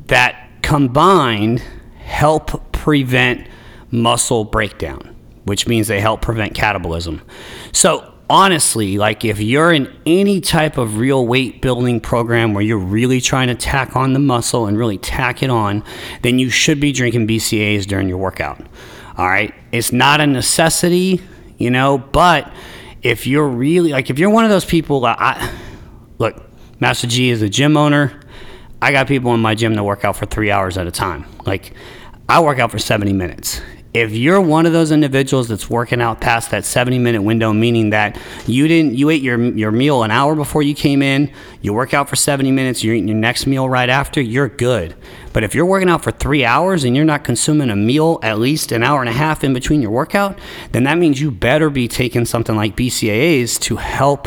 that 0.06 0.48
combined 0.62 1.60
help 1.98 2.72
prevent 2.72 3.46
muscle 3.90 4.44
breakdown, 4.44 5.14
which 5.44 5.66
means 5.66 5.88
they 5.88 6.00
help 6.00 6.22
prevent 6.22 6.54
catabolism. 6.54 7.20
So, 7.72 8.13
honestly, 8.28 8.98
like 8.98 9.24
if 9.24 9.40
you're 9.40 9.72
in 9.72 9.94
any 10.06 10.40
type 10.40 10.78
of 10.78 10.98
real 10.98 11.26
weight 11.26 11.60
building 11.60 12.00
program 12.00 12.54
where 12.54 12.62
you're 12.62 12.78
really 12.78 13.20
trying 13.20 13.48
to 13.48 13.54
tack 13.54 13.96
on 13.96 14.12
the 14.12 14.18
muscle 14.18 14.66
and 14.66 14.78
really 14.78 14.98
tack 14.98 15.42
it 15.42 15.50
on, 15.50 15.82
then 16.22 16.38
you 16.38 16.50
should 16.50 16.80
be 16.80 16.92
drinking 16.92 17.26
BCAAs 17.26 17.86
during 17.86 18.08
your 18.08 18.18
workout. 18.18 18.60
All 19.16 19.26
right. 19.26 19.54
It's 19.72 19.92
not 19.92 20.20
a 20.20 20.26
necessity, 20.26 21.20
you 21.58 21.70
know, 21.70 21.98
but 21.98 22.52
if 23.02 23.26
you're 23.26 23.48
really 23.48 23.92
like 23.92 24.10
if 24.10 24.18
you're 24.18 24.30
one 24.30 24.44
of 24.44 24.50
those 24.50 24.64
people 24.64 25.04
I 25.04 25.52
look, 26.18 26.42
Master 26.80 27.06
G 27.06 27.30
is 27.30 27.42
a 27.42 27.48
gym 27.48 27.76
owner. 27.76 28.20
I 28.80 28.92
got 28.92 29.06
people 29.06 29.32
in 29.34 29.40
my 29.40 29.54
gym 29.54 29.74
that 29.74 29.84
work 29.84 30.04
out 30.04 30.16
for 30.16 30.26
three 30.26 30.50
hours 30.50 30.76
at 30.76 30.86
a 30.86 30.90
time. 30.90 31.26
Like 31.46 31.72
I 32.28 32.40
work 32.40 32.58
out 32.58 32.70
for 32.70 32.78
70 32.78 33.12
minutes. 33.12 33.60
If 33.94 34.10
you're 34.10 34.40
one 34.40 34.66
of 34.66 34.72
those 34.72 34.90
individuals 34.90 35.46
that's 35.46 35.70
working 35.70 36.02
out 36.02 36.20
past 36.20 36.50
that 36.50 36.64
70 36.64 36.98
minute 36.98 37.22
window, 37.22 37.52
meaning 37.52 37.90
that 37.90 38.18
you 38.44 38.66
didn't 38.66 38.96
you 38.96 39.08
ate 39.08 39.22
your 39.22 39.40
your 39.54 39.70
meal 39.70 40.02
an 40.02 40.10
hour 40.10 40.34
before 40.34 40.64
you 40.64 40.74
came 40.74 41.00
in, 41.00 41.32
you 41.62 41.72
work 41.72 41.94
out 41.94 42.08
for 42.08 42.16
70 42.16 42.50
minutes, 42.50 42.82
you're 42.82 42.96
eating 42.96 43.06
your 43.06 43.16
next 43.16 43.46
meal 43.46 43.68
right 43.68 43.88
after, 43.88 44.20
you're 44.20 44.48
good. 44.48 44.96
But 45.32 45.44
if 45.44 45.54
you're 45.54 45.64
working 45.64 45.88
out 45.88 46.02
for 46.02 46.10
three 46.10 46.44
hours 46.44 46.82
and 46.82 46.96
you're 46.96 47.04
not 47.04 47.22
consuming 47.22 47.70
a 47.70 47.76
meal 47.76 48.18
at 48.24 48.40
least 48.40 48.72
an 48.72 48.82
hour 48.82 48.98
and 48.98 49.08
a 49.08 49.12
half 49.12 49.44
in 49.44 49.54
between 49.54 49.80
your 49.80 49.92
workout, 49.92 50.40
then 50.72 50.82
that 50.84 50.98
means 50.98 51.20
you 51.20 51.30
better 51.30 51.70
be 51.70 51.86
taking 51.86 52.24
something 52.24 52.56
like 52.56 52.74
BCAAs 52.74 53.60
to 53.60 53.76
help 53.76 54.26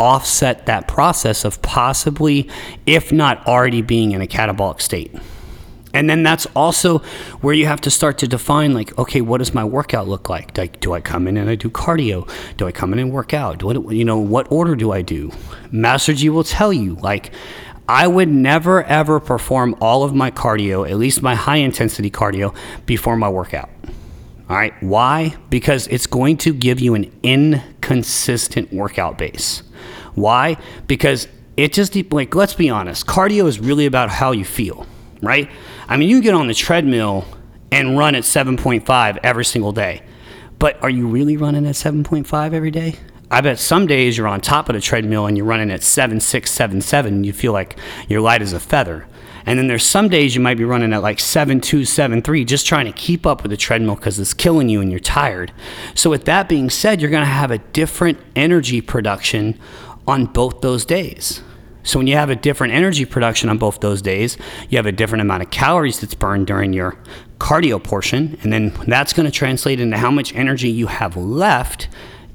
offset 0.00 0.66
that 0.66 0.88
process 0.88 1.44
of 1.44 1.62
possibly, 1.62 2.50
if 2.84 3.12
not 3.12 3.46
already 3.46 3.80
being 3.80 4.10
in 4.10 4.20
a 4.20 4.26
catabolic 4.26 4.80
state. 4.80 5.14
And 5.94 6.10
then 6.10 6.24
that's 6.24 6.46
also 6.54 6.98
where 7.40 7.54
you 7.54 7.66
have 7.66 7.80
to 7.82 7.90
start 7.90 8.18
to 8.18 8.28
define 8.28 8.74
like, 8.74 8.98
okay, 8.98 9.20
what 9.20 9.38
does 9.38 9.54
my 9.54 9.64
workout 9.64 10.08
look 10.08 10.28
like? 10.28 10.58
Like, 10.58 10.80
do 10.80 10.92
I 10.92 11.00
come 11.00 11.28
in 11.28 11.36
and 11.36 11.48
I 11.48 11.54
do 11.54 11.70
cardio? 11.70 12.28
Do 12.56 12.66
I 12.66 12.72
come 12.72 12.92
in 12.92 12.98
and 12.98 13.12
work 13.12 13.32
out? 13.32 13.62
What, 13.62 13.92
you 13.94 14.04
know, 14.04 14.18
what 14.18 14.50
order 14.50 14.74
do 14.74 14.90
I 14.90 15.02
do? 15.02 15.30
Master 15.70 16.12
G 16.12 16.28
will 16.28 16.44
tell 16.44 16.72
you, 16.72 16.96
like, 16.96 17.30
I 17.88 18.08
would 18.08 18.28
never 18.28 18.82
ever 18.82 19.20
perform 19.20 19.76
all 19.80 20.02
of 20.02 20.14
my 20.14 20.30
cardio, 20.30 20.88
at 20.88 20.96
least 20.96 21.22
my 21.22 21.34
high 21.34 21.58
intensity 21.58 22.10
cardio, 22.10 22.56
before 22.86 23.16
my 23.16 23.28
workout. 23.28 23.70
All 24.48 24.56
right. 24.56 24.74
Why? 24.82 25.36
Because 25.48 25.86
it's 25.86 26.06
going 26.06 26.38
to 26.38 26.52
give 26.52 26.80
you 26.80 26.94
an 26.94 27.12
inconsistent 27.22 28.72
workout 28.72 29.16
base. 29.16 29.62
Why? 30.14 30.56
Because 30.86 31.28
it 31.56 31.72
just, 31.72 31.94
like, 32.12 32.34
let's 32.34 32.54
be 32.54 32.68
honest, 32.68 33.06
cardio 33.06 33.46
is 33.46 33.60
really 33.60 33.86
about 33.86 34.10
how 34.10 34.32
you 34.32 34.44
feel, 34.44 34.86
right? 35.22 35.48
I 35.88 35.96
mean, 35.96 36.08
you 36.08 36.22
get 36.22 36.34
on 36.34 36.46
the 36.46 36.54
treadmill 36.54 37.26
and 37.70 37.98
run 37.98 38.14
at 38.14 38.22
7.5 38.22 39.18
every 39.22 39.44
single 39.44 39.72
day. 39.72 40.02
But 40.58 40.82
are 40.82 40.90
you 40.90 41.08
really 41.08 41.36
running 41.36 41.66
at 41.66 41.74
7.5 41.74 42.52
every 42.52 42.70
day? 42.70 42.96
I 43.30 43.40
bet 43.40 43.58
some 43.58 43.86
days 43.86 44.16
you're 44.16 44.28
on 44.28 44.40
top 44.40 44.68
of 44.68 44.74
the 44.74 44.80
treadmill 44.80 45.26
and 45.26 45.36
you're 45.36 45.46
running 45.46 45.70
at 45.70 45.80
7.6, 45.80 46.20
7.7, 46.20 47.06
and 47.06 47.26
you 47.26 47.32
feel 47.32 47.52
like 47.52 47.76
you're 48.08 48.20
light 48.20 48.42
as 48.42 48.52
a 48.52 48.60
feather. 48.60 49.06
And 49.46 49.58
then 49.58 49.66
there's 49.66 49.84
some 49.84 50.08
days 50.08 50.34
you 50.34 50.40
might 50.40 50.56
be 50.56 50.64
running 50.64 50.92
at 50.92 51.02
like 51.02 51.18
7.2, 51.18 51.80
7.3, 51.80 52.46
just 52.46 52.66
trying 52.66 52.86
to 52.86 52.92
keep 52.92 53.26
up 53.26 53.42
with 53.42 53.50
the 53.50 53.56
treadmill 53.56 53.96
because 53.96 54.18
it's 54.18 54.32
killing 54.32 54.68
you 54.68 54.80
and 54.80 54.90
you're 54.90 55.00
tired. 55.00 55.52
So, 55.94 56.08
with 56.08 56.24
that 56.24 56.48
being 56.48 56.70
said, 56.70 57.00
you're 57.00 57.10
going 57.10 57.24
to 57.24 57.26
have 57.26 57.50
a 57.50 57.58
different 57.58 58.18
energy 58.34 58.80
production 58.80 59.58
on 60.06 60.26
both 60.26 60.60
those 60.60 60.84
days. 60.84 61.42
So 61.84 61.98
when 61.98 62.06
you 62.06 62.16
have 62.16 62.30
a 62.30 62.36
different 62.36 62.72
energy 62.72 63.04
production 63.04 63.48
on 63.48 63.58
both 63.58 63.80
those 63.80 64.02
days, 64.02 64.36
you 64.68 64.78
have 64.78 64.86
a 64.86 64.92
different 64.92 65.22
amount 65.22 65.42
of 65.42 65.50
calories 65.50 66.00
that's 66.00 66.14
burned 66.14 66.46
during 66.46 66.72
your 66.72 66.98
cardio 67.38 67.82
portion, 67.82 68.38
and 68.42 68.52
then 68.52 68.70
that's 68.86 69.12
going 69.12 69.26
to 69.26 69.32
translate 69.32 69.78
into 69.80 69.98
how 69.98 70.10
much 70.10 70.34
energy 70.34 70.70
you 70.70 70.86
have 70.86 71.16
left 71.16 71.88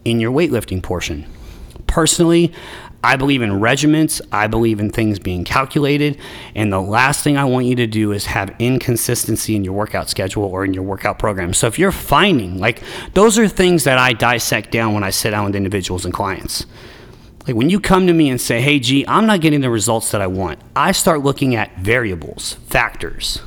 in 0.06 0.20
your 0.20 0.32
weightlifting 0.32 0.82
portion. 0.82 1.26
Personally, 1.88 2.54
I 3.04 3.16
believe 3.16 3.42
in 3.42 3.60
regiments. 3.60 4.22
I 4.32 4.48
believe 4.48 4.80
in 4.80 4.92
things 4.92 5.20
being 5.20 5.46
calculated. 5.46 6.20
And 6.54 6.72
the 6.72 6.82
last 6.82 7.24
thing 7.24 7.38
I 7.38 7.46
want 7.46 7.66
you 7.66 7.76
to 7.76 7.88
do 7.88 8.12
is 8.12 8.26
have 8.26 8.54
inconsistency 8.60 9.56
in 9.56 9.64
your 9.64 9.74
workout 9.74 10.10
schedule 10.10 10.44
or 10.44 10.66
in 10.66 10.74
your 10.74 10.84
workout 10.84 11.18
program. 11.18 11.54
So 11.54 11.68
if 11.68 11.80
you're 11.80 11.94
finding, 11.94 12.60
like, 12.60 12.84
those 13.14 13.40
are 13.40 13.48
things 13.48 13.86
that 13.86 13.98
I 13.98 14.14
dissect 14.14 14.72
down 14.72 14.94
when 14.94 15.04
I 15.04 15.12
sit 15.12 15.32
down 15.32 15.46
with 15.46 15.56
individuals 15.56 16.04
and 16.06 16.14
clients. 16.14 16.66
Like 17.50 17.56
when 17.56 17.72
you 17.72 17.80
come 17.80 18.06
to 18.06 18.14
me 18.14 18.30
and 18.30 18.40
say, 18.40 18.62
hey, 18.62 18.78
G, 18.78 19.04
I'm 19.08 19.26
not 19.26 19.42
getting 19.42 19.62
the 19.62 19.72
results 19.72 20.12
that 20.12 20.22
I 20.22 20.28
want, 20.28 20.60
I 20.76 20.92
start 20.92 21.22
looking 21.22 21.56
at 21.56 21.76
variables, 21.80 22.54
factors. 22.68 23.42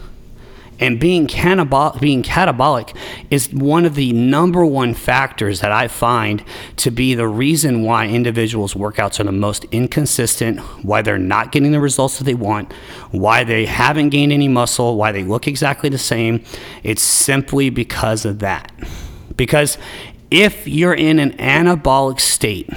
And 0.81 0.99
being, 0.99 1.29
catabolic, 1.29 2.01
being 2.01 2.25
catabolic 2.25 2.97
is 3.31 3.53
one 3.53 3.85
of 3.85 3.95
the 3.95 4.13
number 4.13 4.67
one 4.67 4.95
factors 4.95 5.61
that 5.61 5.71
I 5.71 5.87
find 5.87 6.43
to 6.79 6.91
be 6.91 7.15
the 7.15 7.29
reason 7.29 7.85
why 7.85 8.09
individuals' 8.09 8.75
workouts 8.75 9.21
are 9.21 9.25
the 9.25 9.31
most 9.31 9.67
inconsistent, 9.71 10.59
why 10.85 11.03
they're 11.03 11.17
not 11.17 11.53
getting 11.53 11.71
the 11.71 11.79
results 11.79 12.19
that 12.19 12.25
they 12.25 12.35
want, 12.35 12.73
why 13.13 13.45
they 13.45 13.67
haven't 13.67 14.09
gained 14.09 14.33
any 14.33 14.49
muscle, 14.49 14.97
why 14.97 15.13
they 15.13 15.23
look 15.23 15.47
exactly 15.47 15.89
the 15.89 15.97
same. 15.97 16.43
It's 16.83 17.03
simply 17.03 17.71
because 17.71 18.25
of 18.25 18.41
that. 18.41 18.73
Because 19.37 19.79
if 20.33 20.67
you're 20.67 20.93
in 20.93 21.21
an 21.21 21.35
anabolic 21.35 22.19
state, 22.19 22.69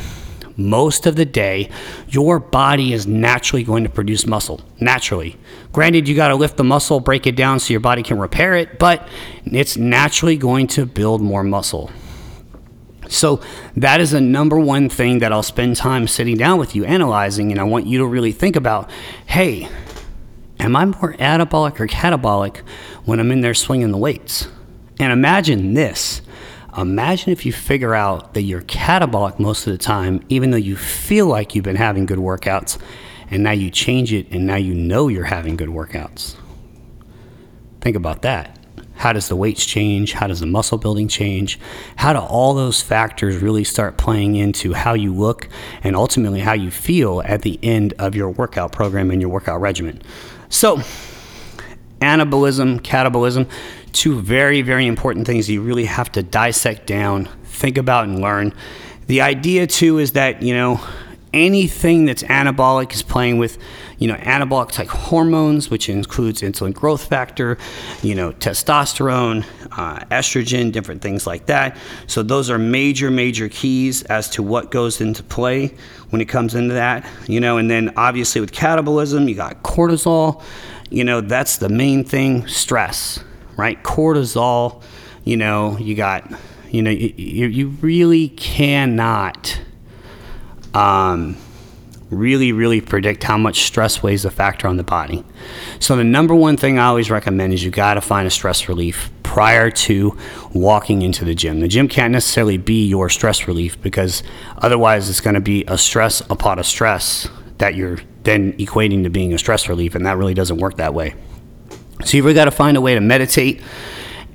most 0.58 1.06
of 1.06 1.16
the 1.16 1.26
day, 1.26 1.70
your 2.08 2.40
body 2.40 2.94
is 2.94 3.06
naturally 3.06 3.64
going 3.64 3.84
to 3.84 3.90
produce 3.90 4.26
muscle. 4.26 4.62
Naturally. 4.80 5.38
Granted, 5.72 6.08
you 6.08 6.16
got 6.16 6.30
to 6.30 6.36
lift 6.36 6.58
the 6.58 6.64
muscle, 6.64 7.00
break 7.00 7.28
it 7.28 7.36
down 7.36 7.60
so 7.60 7.74
your 7.74 7.82
body 7.82 8.04
can 8.04 8.20
repair 8.20 8.56
it, 8.56 8.80
but 8.80 9.08
it's 9.46 9.78
naturally 9.78 10.38
going 10.38 10.68
to 10.68 10.86
build 10.86 11.22
more 11.22 11.44
muscle. 11.44 11.92
So, 13.08 13.42
that 13.76 14.02
is 14.02 14.12
the 14.12 14.22
number 14.22 14.58
one 14.60 14.90
thing 14.90 15.20
that 15.20 15.32
I'll 15.32 15.44
spend 15.44 15.76
time 15.76 16.08
sitting 16.08 16.38
down 16.38 16.58
with 16.58 16.76
you 16.76 16.86
analyzing, 16.86 17.52
and 17.52 17.60
I 17.60 17.64
want 17.64 17.86
you 17.86 18.00
to 18.00 18.06
really 18.06 18.32
think 18.32 18.56
about 18.56 18.90
hey, 19.28 19.70
am 20.60 20.76
I 20.76 20.86
more 20.86 21.14
anabolic 21.14 21.80
or 21.80 21.88
catabolic 21.88 22.58
when 23.04 23.20
I'm 23.20 23.32
in 23.32 23.42
there 23.42 23.54
swinging 23.54 23.92
the 23.92 23.98
weights? 23.98 24.48
And 25.00 25.12
imagine 25.12 25.74
this 25.76 26.22
Imagine 26.78 27.32
if 27.32 27.46
you 27.46 27.54
figure 27.54 27.96
out 27.96 28.34
that 28.34 28.42
you're 28.42 28.62
catabolic 28.62 29.40
most 29.40 29.66
of 29.66 29.72
the 29.72 29.78
time, 29.78 30.22
even 30.30 30.52
though 30.52 30.58
you 30.58 30.76
feel 30.76 31.28
like 31.28 31.56
you've 31.56 31.64
been 31.64 31.76
having 31.78 32.06
good 32.06 32.20
workouts, 32.20 32.78
and 33.32 33.44
now 33.44 33.52
you 33.52 33.72
change 33.72 34.14
it 34.14 34.30
and 34.32 34.46
now 34.46 34.56
you 34.56 34.74
know 34.74 35.08
you're 35.08 35.24
having 35.24 35.56
good 35.56 35.70
workouts. 35.70 36.36
Think 37.82 37.96
about 37.96 38.22
that. 38.24 38.60
How 38.96 39.14
does 39.14 39.28
the 39.28 39.36
weights 39.36 39.66
change? 39.66 40.14
How 40.14 40.28
does 40.28 40.40
the 40.40 40.46
muscle 40.46 40.78
building 40.78 41.08
change? 41.08 41.60
How 41.98 42.14
do 42.14 42.20
all 42.20 42.54
those 42.54 42.82
factors 42.82 43.38
really 43.38 43.64
start 43.64 43.98
playing 43.98 44.36
into 44.36 44.74
how 44.74 44.94
you 44.94 45.14
look 45.14 45.50
and 45.84 45.96
ultimately 45.96 46.40
how 46.40 46.54
you 46.54 46.72
feel 46.72 47.22
at 47.26 47.42
the 47.42 47.60
end 47.62 47.94
of 48.00 48.16
your 48.16 48.30
workout 48.30 48.72
program 48.72 49.12
and 49.12 49.22
your 49.22 49.30
workout 49.30 49.60
regimen? 49.60 50.02
So, 50.50 50.78
anabolism, 52.00 52.80
catabolism, 52.80 53.50
two 53.96 54.20
very, 54.20 54.62
very 54.62 54.86
important 54.86 55.26
things 55.26 55.50
you 55.50 55.62
really 55.62 55.86
have 55.86 56.12
to 56.12 56.22
dissect 56.22 56.86
down, 56.86 57.30
think 57.46 57.78
about, 57.78 58.04
and 58.04 58.20
learn. 58.20 58.54
The 59.08 59.22
idea, 59.22 59.66
too, 59.68 60.00
is 60.00 60.12
that, 60.12 60.44
you 60.44 60.54
know, 60.54 60.82
anything 61.34 62.06
that's 62.06 62.24
anabolic 62.24 62.94
is 62.94 63.02
playing 63.02 63.38
with, 63.38 63.58
you 63.98 64.08
know, 64.08 64.16
anabolic 64.16 64.72
type 64.72 64.88
hormones, 64.88 65.70
which 65.70 65.90
includes 65.90 66.42
insulin 66.42 66.74
growth 66.74 67.08
factor, 67.08 67.58
you 68.02 68.16
know, 68.16 68.32
testosterone, 68.34 69.46
uh, 69.78 70.00
estrogen, 70.12 70.72
different 70.72 71.02
things 71.02 71.26
like 71.26 71.46
that. 71.46 71.78
So 72.08 72.22
those 72.24 72.50
are 72.50 72.58
major, 72.58 73.12
major 73.12 73.48
keys 73.50 74.04
as 74.04 74.30
to 74.32 74.44
what 74.44 74.72
goes 74.72 75.02
into 75.02 75.24
play 75.24 75.76
when 76.10 76.22
it 76.22 76.26
comes 76.26 76.56
into 76.56 76.74
that, 76.74 77.08
you 77.28 77.40
know, 77.40 77.58
and 77.58 77.70
then 77.70 77.94
obviously 77.96 78.42
with 78.42 78.52
catabolism, 78.52 79.28
you 79.30 79.36
got 79.36 79.64
cortisol, 79.64 80.42
you 80.90 81.04
know, 81.04 81.22
that's 81.22 81.58
the 81.58 81.70
main 81.70 82.04
thing, 82.04 82.48
stress 82.48 83.20
right? 83.58 83.82
Cortisol, 83.84 84.82
you 85.24 85.38
know, 85.38 85.78
you 85.78 85.96
got, 85.96 86.32
you 86.70 86.82
know, 86.82 86.92
you, 86.92 87.48
you 87.48 87.68
really 87.82 88.30
cannot 88.30 89.60
um, 90.74 91.38
really, 92.10 92.52
really 92.52 92.82
predict 92.82 93.24
how 93.24 93.38
much 93.38 93.64
stress 93.64 94.04
weighs 94.04 94.26
a 94.26 94.32
factor 94.32 94.68
on 94.68 94.78
the 94.78 94.84
body. 94.84 95.24
So, 95.80 95.96
the 95.96 96.04
number 96.04 96.36
one 96.36 96.58
thing 96.58 96.80
I 96.80 96.86
always 96.86 97.10
recommend 97.10 97.54
is 97.54 97.64
you 97.64 97.72
got 97.72 97.96
to 97.96 98.02
find 98.02 98.28
a 98.28 98.32
stress 98.32 98.68
relief 98.70 99.10
prior 99.24 99.70
to 99.70 100.18
walking 100.54 101.02
into 101.02 101.26
the 101.26 101.36
gym. 101.36 101.60
The 101.60 101.68
gym 101.68 101.88
can't 101.88 102.14
necessarily 102.14 102.58
be 102.58 102.88
your 102.88 103.10
stress 103.10 103.48
relief 103.48 103.82
because 103.82 104.24
otherwise 104.58 105.10
it's 105.10 105.22
going 105.22 105.34
to 105.34 105.42
be 105.42 105.66
a 105.68 105.78
stress 105.78 106.22
upon 106.30 106.60
a 106.60 106.64
stress 106.64 107.28
that 107.58 107.76
you're 107.76 108.00
then 108.24 108.54
equating 108.54 109.04
to 109.04 109.10
being 109.10 109.34
a 109.34 109.38
stress 109.38 109.68
relief, 109.70 109.96
and 109.96 110.06
that 110.06 110.18
really 110.18 110.34
doesn't 110.34 110.58
work 110.58 110.78
that 110.78 110.94
way. 110.94 111.16
So 112.06 112.18
you've 112.18 112.26
really 112.26 112.36
got 112.36 112.46
to 112.46 112.52
find 112.52 112.78
a 112.78 112.82
way 112.82 112.94
to 112.94 113.02
meditate 113.02 113.62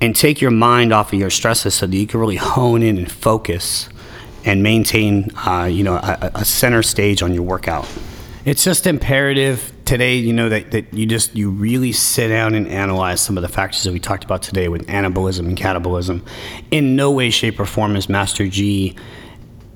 and 0.01 0.15
take 0.15 0.41
your 0.41 0.51
mind 0.51 0.91
off 0.91 1.13
of 1.13 1.19
your 1.19 1.29
stresses 1.29 1.73
so 1.73 1.87
that 1.87 1.95
you 1.95 2.05
can 2.05 2.19
really 2.19 2.35
hone 2.35 2.83
in 2.83 2.97
and 2.97 3.09
focus 3.09 3.87
and 4.43 4.61
maintain, 4.61 5.29
uh, 5.47 5.69
you 5.71 5.83
know, 5.83 5.95
a, 5.95 6.31
a, 6.35 6.45
center 6.45 6.81
stage 6.81 7.21
on 7.21 7.33
your 7.33 7.43
workout. 7.43 7.87
It's 8.43 8.63
just 8.63 8.87
imperative 8.87 9.71
today, 9.85 10.15
you 10.15 10.33
know, 10.33 10.49
that, 10.49 10.71
that 10.71 10.91
you 10.93 11.05
just 11.05 11.35
you 11.35 11.51
really 11.51 11.91
sit 11.91 12.29
down 12.29 12.55
and 12.55 12.67
analyze 12.67 13.21
some 13.21 13.37
of 13.37 13.43
the 13.43 13.47
factors 13.47 13.83
that 13.83 13.93
we 13.93 13.99
talked 13.99 14.23
about 14.23 14.41
today 14.41 14.67
with 14.67 14.87
anabolism 14.87 15.47
and 15.47 15.55
catabolism. 15.55 16.27
In 16.71 16.95
no 16.95 17.11
way, 17.11 17.29
shape, 17.29 17.59
or 17.59 17.65
form 17.65 17.95
is 17.95 18.09
Master 18.09 18.47
G, 18.47 18.95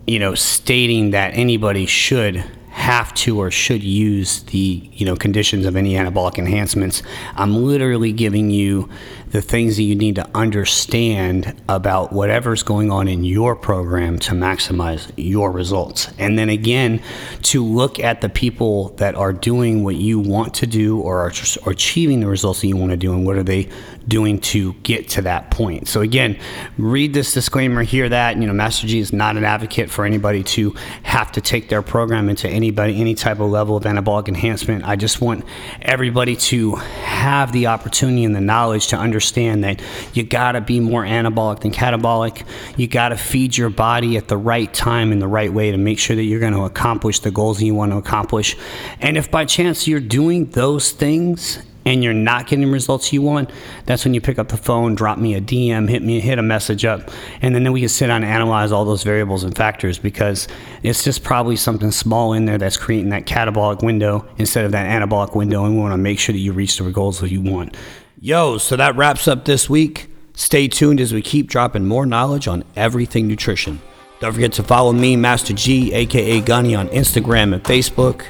you 0.07 0.17
know, 0.17 0.33
stating 0.33 1.11
that 1.11 1.35
anybody 1.35 1.85
should 1.85 2.43
have 2.75 3.13
to 3.13 3.39
or 3.39 3.49
should 3.49 3.81
use 3.81 4.43
the 4.43 4.89
you 4.91 5.05
know 5.05 5.15
conditions 5.15 5.65
of 5.65 5.77
any 5.77 5.93
anabolic 5.93 6.37
enhancements. 6.37 7.01
I'm 7.35 7.55
literally 7.63 8.11
giving 8.11 8.51
you 8.51 8.89
the 9.31 9.41
things 9.41 9.75
that 9.77 9.83
you 9.83 9.95
need 9.95 10.15
to 10.15 10.29
understand 10.35 11.59
about 11.67 12.13
whatever's 12.13 12.63
going 12.63 12.91
on 12.91 13.07
in 13.07 13.23
your 13.23 13.55
program 13.55 14.19
to 14.19 14.31
maximize 14.31 15.11
your 15.17 15.51
results. 15.51 16.09
And 16.17 16.37
then 16.37 16.49
again, 16.49 17.01
to 17.43 17.63
look 17.63 17.99
at 17.99 18.21
the 18.21 18.29
people 18.29 18.89
that 18.97 19.15
are 19.15 19.33
doing 19.33 19.83
what 19.83 19.95
you 19.95 20.19
want 20.19 20.53
to 20.55 20.67
do 20.67 20.99
or 20.99 21.19
are, 21.19 21.33
achieving 21.67 22.19
the 22.19 22.27
results 22.27 22.61
that 22.61 22.67
you 22.67 22.77
want 22.77 22.91
to 22.91 22.97
do 22.97 23.13
and 23.13 23.25
what 23.25 23.35
are 23.35 23.43
they 23.43 23.67
doing 24.07 24.39
to 24.39 24.73
get 24.75 25.09
to 25.09 25.21
that 25.23 25.49
point. 25.51 25.87
So 25.87 26.01
again, 26.01 26.39
read 26.77 27.13
this 27.13 27.33
disclaimer, 27.33 27.83
hear 27.83 28.07
that, 28.07 28.37
you 28.37 28.45
know, 28.45 28.53
Master 28.53 28.87
G 28.87 28.99
is 28.99 29.11
not 29.11 29.35
an 29.35 29.43
advocate 29.43 29.89
for 29.89 30.05
anybody 30.05 30.43
to 30.43 30.71
have 31.03 31.31
to 31.33 31.41
take 31.41 31.69
their 31.69 31.81
program 31.81 32.29
into 32.29 32.47
anybody 32.47 33.01
any 33.01 33.15
type 33.15 33.39
of 33.39 33.49
level 33.49 33.75
of 33.75 33.83
anabolic 33.83 34.27
enhancement. 34.27 34.85
I 34.85 34.95
just 34.95 35.21
want 35.21 35.43
everybody 35.81 36.35
to 36.35 36.75
have 36.75 37.51
the 37.51 37.67
opportunity 37.67 38.23
and 38.23 38.35
the 38.35 38.41
knowledge 38.41 38.87
to 38.87 38.97
understand 38.97 39.14
understand 39.15 39.63
that 39.63 39.81
you 40.13 40.23
got 40.23 40.51
to 40.53 40.61
be 40.61 40.81
more 40.81 41.05
anabolic 41.05 41.61
than 41.61 41.71
catabolic. 41.71 42.45
You 42.75 42.85
got 42.85 43.09
to 43.09 43.17
feed 43.17 43.55
your 43.55 43.69
body 43.69 44.17
at 44.17 44.27
the 44.27 44.35
right 44.35 44.71
time 44.73 45.13
in 45.13 45.19
the 45.19 45.27
right 45.27 45.53
way 45.53 45.71
to 45.71 45.77
make 45.77 45.99
sure 45.99 46.17
that 46.17 46.23
you're 46.23 46.41
going 46.41 46.51
to 46.51 46.65
accomplish 46.65 47.21
the 47.21 47.31
goals 47.31 47.59
that 47.59 47.65
you 47.65 47.73
want 47.73 47.93
to 47.93 47.97
accomplish. 47.97 48.57
And 48.99 49.17
if 49.17 49.31
by 49.31 49.45
chance 49.45 49.87
you're 49.87 50.01
doing 50.01 50.47
those 50.47 50.91
things 50.91 51.63
and 51.85 52.03
you're 52.03 52.13
not 52.13 52.47
getting 52.47 52.69
results 52.69 53.13
you 53.13 53.21
want, 53.21 53.51
that's 53.85 54.03
when 54.03 54.13
you 54.13 54.19
pick 54.19 54.37
up 54.37 54.49
the 54.49 54.57
phone, 54.57 54.95
drop 54.95 55.17
me 55.17 55.35
a 55.35 55.39
DM, 55.39 55.87
hit 55.87 56.03
me, 56.03 56.19
hit 56.19 56.39
a 56.39 56.43
message 56.43 56.83
up, 56.83 57.09
and 57.41 57.55
then 57.55 57.71
we 57.71 57.79
can 57.79 57.87
sit 57.87 58.07
down 58.07 58.21
and 58.23 58.31
analyze 58.31 58.73
all 58.73 58.83
those 58.83 59.03
variables 59.03 59.45
and 59.45 59.55
factors 59.55 59.97
because 59.97 60.49
it's 60.83 61.05
just 61.05 61.23
probably 61.23 61.55
something 61.55 61.91
small 61.91 62.33
in 62.33 62.45
there 62.45 62.57
that's 62.57 62.75
creating 62.75 63.11
that 63.11 63.25
catabolic 63.25 63.81
window 63.81 64.27
instead 64.37 64.65
of 64.65 64.73
that 64.73 64.89
anabolic 64.89 65.35
window, 65.35 65.63
and 65.63 65.75
we 65.75 65.79
want 65.79 65.93
to 65.93 65.97
make 65.97 66.19
sure 66.19 66.33
that 66.33 66.39
you 66.39 66.51
reach 66.51 66.77
the 66.77 66.91
goals 66.91 67.21
that 67.21 67.29
you 67.31 67.39
want. 67.41 67.77
Yo, 68.25 68.57
so 68.57 68.75
that 68.75 68.95
wraps 68.95 69.27
up 69.27 69.45
this 69.45 69.69
week. 69.69 70.07
Stay 70.33 70.67
tuned 70.67 70.99
as 70.99 71.13
we 71.13 71.21
keep 71.21 71.45
dropping 71.45 71.85
more 71.85 72.07
knowledge 72.07 72.47
on 72.47 72.63
everything 72.75 73.27
nutrition. 73.27 73.79
Don't 74.19 74.33
forget 74.33 74.51
to 74.53 74.63
follow 74.63 74.93
me, 74.93 75.15
Master 75.15 75.53
G, 75.53 75.93
aka 75.93 76.41
Gunny, 76.41 76.73
on 76.73 76.87
Instagram 76.87 77.53
and 77.53 77.63
Facebook. 77.63 78.23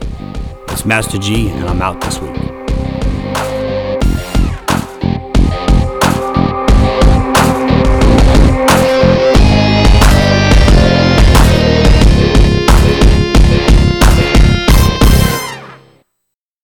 It's 0.69 0.83
Master 0.83 1.17
G, 1.17 1.47
and 1.47 1.69
I'm 1.69 1.81
out 1.81 2.01
this 2.01 2.19
week. 2.19 2.54